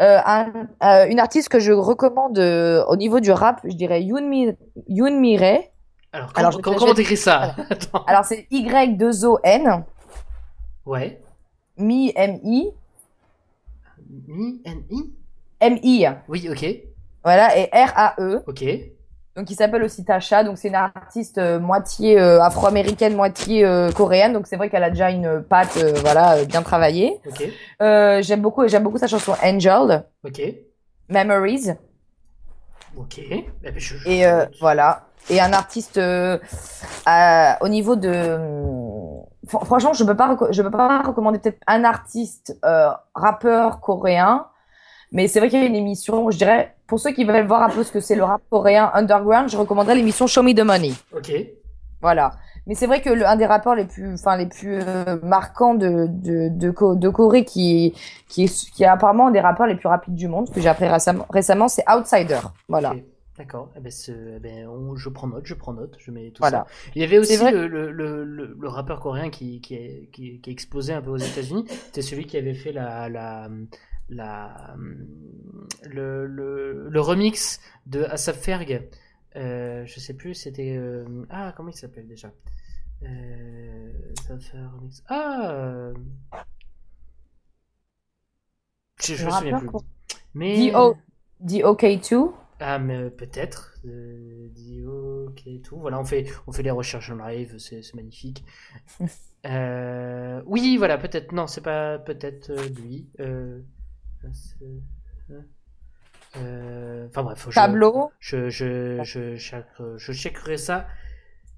[0.00, 4.02] Euh, un, euh, une artiste que je recommande euh, au niveau du rap, je dirais
[4.02, 4.48] Yoon, Mi,
[4.88, 5.60] Yoon Mire.
[6.12, 7.54] Alors, Alors comment, comment t'écris ça
[8.06, 9.84] Alors, c'est Y-2-O-N.
[10.86, 11.20] Ouais.
[11.76, 12.70] Mi, M-I.
[14.26, 15.12] Mi, N-I
[15.60, 16.08] M-I.
[16.28, 16.66] Oui, ok.
[17.22, 18.42] Voilà, et R-A-E.
[18.46, 18.64] Ok
[19.36, 20.44] donc qui s'appelle aussi Tasha.
[20.44, 24.32] Donc c'est une artiste euh, moitié euh, afro-américaine, moitié euh, coréenne.
[24.32, 27.20] Donc c'est vrai qu'elle a déjà une patte, voilà, bien travaillée.
[27.26, 27.52] Okay.
[28.22, 30.04] j'aime beaucoup, j'aime beaucoup sa chanson Angel.
[30.24, 30.42] Ok.
[31.08, 31.70] Memories.
[32.96, 33.18] Ok.
[33.18, 33.74] Eh ben,
[34.06, 34.24] Et
[34.60, 35.06] voilà.
[35.28, 38.38] Et un artiste au niveau de,
[39.46, 42.58] franchement, je peux pas, je peux pas recommander peut-être un artiste
[43.14, 44.46] rappeur coréen
[45.12, 47.62] mais c'est vrai qu'il y a une émission, je dirais, pour ceux qui veulent voir
[47.62, 50.64] un peu ce que c'est le rap coréen underground, je recommanderais l'émission Show Me the
[50.64, 50.92] Money.
[51.14, 51.32] Ok.
[52.00, 52.32] Voilà.
[52.66, 55.74] Mais c'est vrai que le, un des rappeurs les plus, enfin les plus euh, marquants
[55.74, 57.94] de de, de, de Corée, qui
[58.28, 60.68] qui est qui est apparemment un des rappeurs les plus rapides du monde, que j'ai
[60.68, 62.40] appris récemment, récemment c'est Outsider.
[62.68, 62.94] Voilà.
[63.38, 63.70] D'accord.
[63.74, 66.66] Eh ben, eh ben je prends note, je prends note, je mets tout voilà.
[66.68, 66.90] ça.
[66.94, 70.50] Il y avait aussi le, le, le, le, rappeur coréen qui, qui, est, qui, qui
[70.50, 71.64] explosé un peu aux États-Unis.
[71.86, 73.48] C'était celui qui avait fait la, la,
[74.10, 74.76] la,
[75.84, 78.88] le, le, le, remix de Asaf Ferg.
[79.36, 80.76] Euh, je sais plus, c'était.
[80.76, 82.32] Euh, ah, comment il s'appelle déjà?
[83.02, 83.92] Euh,
[84.28, 85.02] remix.
[85.08, 85.94] Ah euh,
[89.00, 89.68] Je, je me souviens plus.
[90.34, 90.72] Mais.
[91.42, 93.76] DOK2 Ah, mais peut-être.
[93.84, 95.68] DOK2.
[95.72, 98.44] Voilà, on fait, on fait les recherches en live, c'est magnifique.
[100.46, 101.32] oui, voilà, peut-être.
[101.32, 103.08] Non, c'est pas peut-être lui.
[106.36, 108.10] Euh, enfin bref, je, Tableau.
[108.20, 110.86] Je, je, je, je, checkerai ça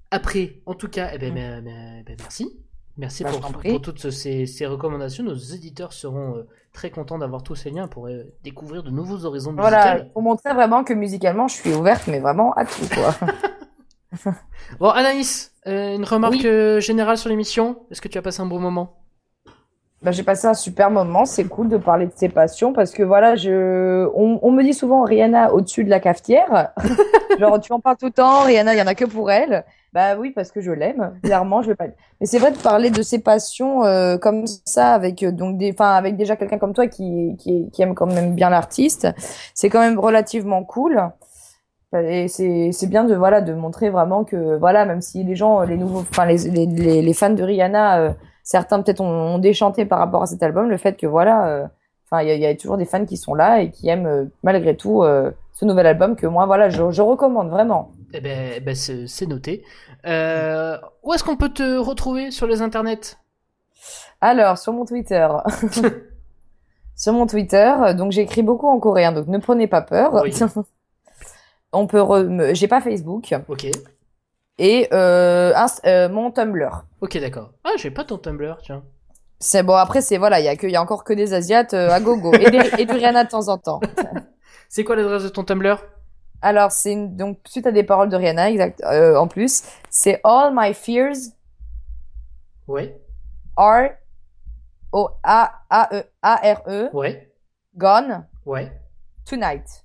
[0.09, 0.61] après.
[0.65, 1.35] En tout cas, eh ben, mm.
[1.65, 2.59] ben, ben, merci.
[2.97, 5.23] Merci Bah, pour, pour toutes ces, ces recommandations.
[5.23, 9.25] Nos éditeurs seront euh, très contents d'avoir tous ces liens pour euh, découvrir de nouveaux
[9.25, 10.11] horizons Voilà, musicaux.
[10.13, 13.15] pour montrer vraiment que musicalement, je suis ouverte, mais vraiment à tout, quoi.
[14.79, 16.81] Bon, Anaïs, euh, une remarque Oui.
[16.81, 17.87] générale sur l'émission?
[17.89, 19.02] Est-ce que tu as passé un bon moment?
[20.03, 23.03] Bah, j'ai passé un super moment, c'est cool de parler de ses passions parce que
[23.03, 24.05] voilà, je...
[24.15, 26.73] on, on me dit souvent Rihanna au-dessus de la cafetière.
[27.39, 29.63] Genre, tu en parles tout le temps, Rihanna, il y en a que pour elle.
[29.93, 31.85] Bah oui, parce que je l'aime, clairement, je vais pas.
[32.19, 35.71] Mais c'est vrai de parler de ses passions euh, comme ça avec euh, donc des,
[35.71, 39.07] enfin avec déjà quelqu'un comme toi qui, qui qui aime quand même bien l'artiste,
[39.53, 40.99] c'est quand même relativement cool.
[41.95, 45.61] Et c'est c'est bien de voilà de montrer vraiment que voilà même si les gens
[45.61, 48.11] les nouveaux enfin les les, les, les fans de Rihanna euh,
[48.43, 51.65] certains peut-être ont, ont déchanté par rapport à cet album le fait que voilà euh,
[52.05, 53.87] enfin il y, a- il y a toujours des fans qui sont là et qui
[53.89, 57.91] aiment euh, malgré tout euh, ce nouvel album que moi voilà je, je recommande vraiment
[58.13, 59.63] Eh ben, eh ben, c'est noté.
[60.05, 63.17] Où est-ce qu'on peut te retrouver sur les internets?
[64.21, 65.27] Alors sur mon Twitter
[66.95, 70.33] sur mon Twitter donc j'écris beaucoup en coréen donc ne prenez pas peur Oui.
[71.73, 73.67] on peut re- j'ai pas Facebook Ok.
[74.57, 77.51] Et euh, Inst- euh, mon Tumblr Ok, d'accord.
[77.63, 78.83] Ah, j'ai pas ton Tumblr, tiens.
[79.39, 81.73] C'est bon, après, c'est voilà, il y a que, y a encore que des Asiates
[81.73, 83.79] euh, à gogo et, des- et du Rihanna de temps en temps.
[84.69, 85.75] C'est quoi l'adresse de ton Tumblr?
[86.41, 90.19] Alors, c'est une- donc, suite à des paroles de Rihanna, exact, euh, en plus, c'est
[90.23, 91.15] All My Fears
[92.67, 92.99] Ouais,
[93.57, 93.89] are
[94.91, 97.31] O A A E A R E ouais,
[97.75, 98.71] gone ouais.
[99.25, 99.83] tonight.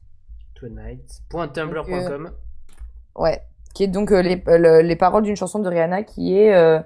[0.54, 2.32] Tonight.tumblr.com.
[3.16, 3.42] Ouais,
[3.78, 6.52] qui est donc euh, les, euh, le- les paroles d'une chanson de Rihanna qui est
[6.54, 6.80] euh,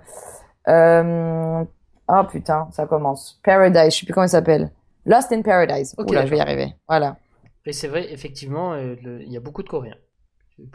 [2.08, 3.40] ah putain, ça commence.
[3.42, 4.70] Paradise, je sais plus comment elle s'appelle.
[5.06, 5.94] Lost in Paradise.
[5.96, 6.74] Ok, Oula, je vais y arriver.
[6.86, 7.16] Voilà.
[7.64, 9.96] Et c'est vrai, effectivement, il y a beaucoup de Coréens.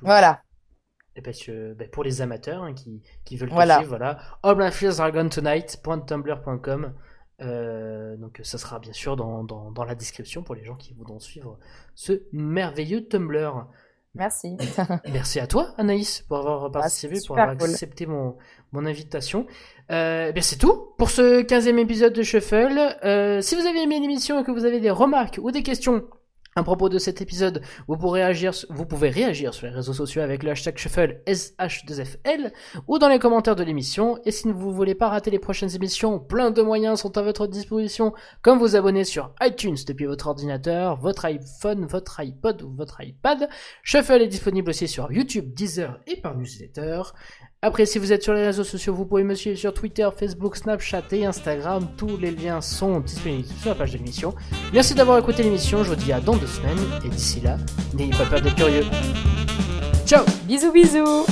[0.01, 0.41] Voilà.
[1.15, 3.75] Et parce que, ben, pour les amateurs hein, qui, qui veulent Voilà.
[3.77, 4.17] suivre, voilà.
[4.43, 6.93] All my fears are gone tonight.tumblr.com.
[7.41, 10.93] Euh, donc ça sera bien sûr dans, dans, dans la description pour les gens qui
[10.95, 11.59] voudront suivre
[11.93, 13.67] ce merveilleux Tumblr.
[14.17, 14.57] Merci.
[15.11, 17.69] Merci à toi Anaïs pour avoir participé, c'est pour avoir cool.
[17.69, 18.35] accepté mon,
[18.71, 19.45] mon invitation.
[19.91, 22.97] Euh, bien c'est tout pour ce 15e épisode de Shuffle.
[23.03, 26.03] Euh, si vous avez aimé l'émission et que vous avez des remarques ou des questions
[26.57, 30.75] à propos de cet épisode, vous pouvez réagir sur les réseaux sociaux avec le hashtag
[30.75, 32.51] Shuffle SH2FL
[32.87, 34.17] ou dans les commentaires de l'émission.
[34.25, 37.21] Et si vous ne voulez pas rater les prochaines émissions, plein de moyens sont à
[37.21, 42.73] votre disposition, comme vous abonner sur iTunes depuis votre ordinateur, votre iPhone, votre iPod ou
[42.75, 43.47] votre iPad.
[43.83, 47.03] Shuffle est disponible aussi sur YouTube, Deezer et par newsletter.
[47.63, 50.57] Après, si vous êtes sur les réseaux sociaux, vous pouvez me suivre sur Twitter, Facebook,
[50.57, 51.87] Snapchat et Instagram.
[51.97, 54.35] Tous les liens sont disponibles sur la page de l'émission.
[54.73, 55.83] Merci d'avoir écouté l'émission.
[55.83, 56.77] Je vous dis à dans deux semaines.
[57.03, 57.57] Et d'ici là,
[57.95, 58.85] n'ayez pas peur d'être curieux.
[60.05, 61.25] Ciao bisous, bisous.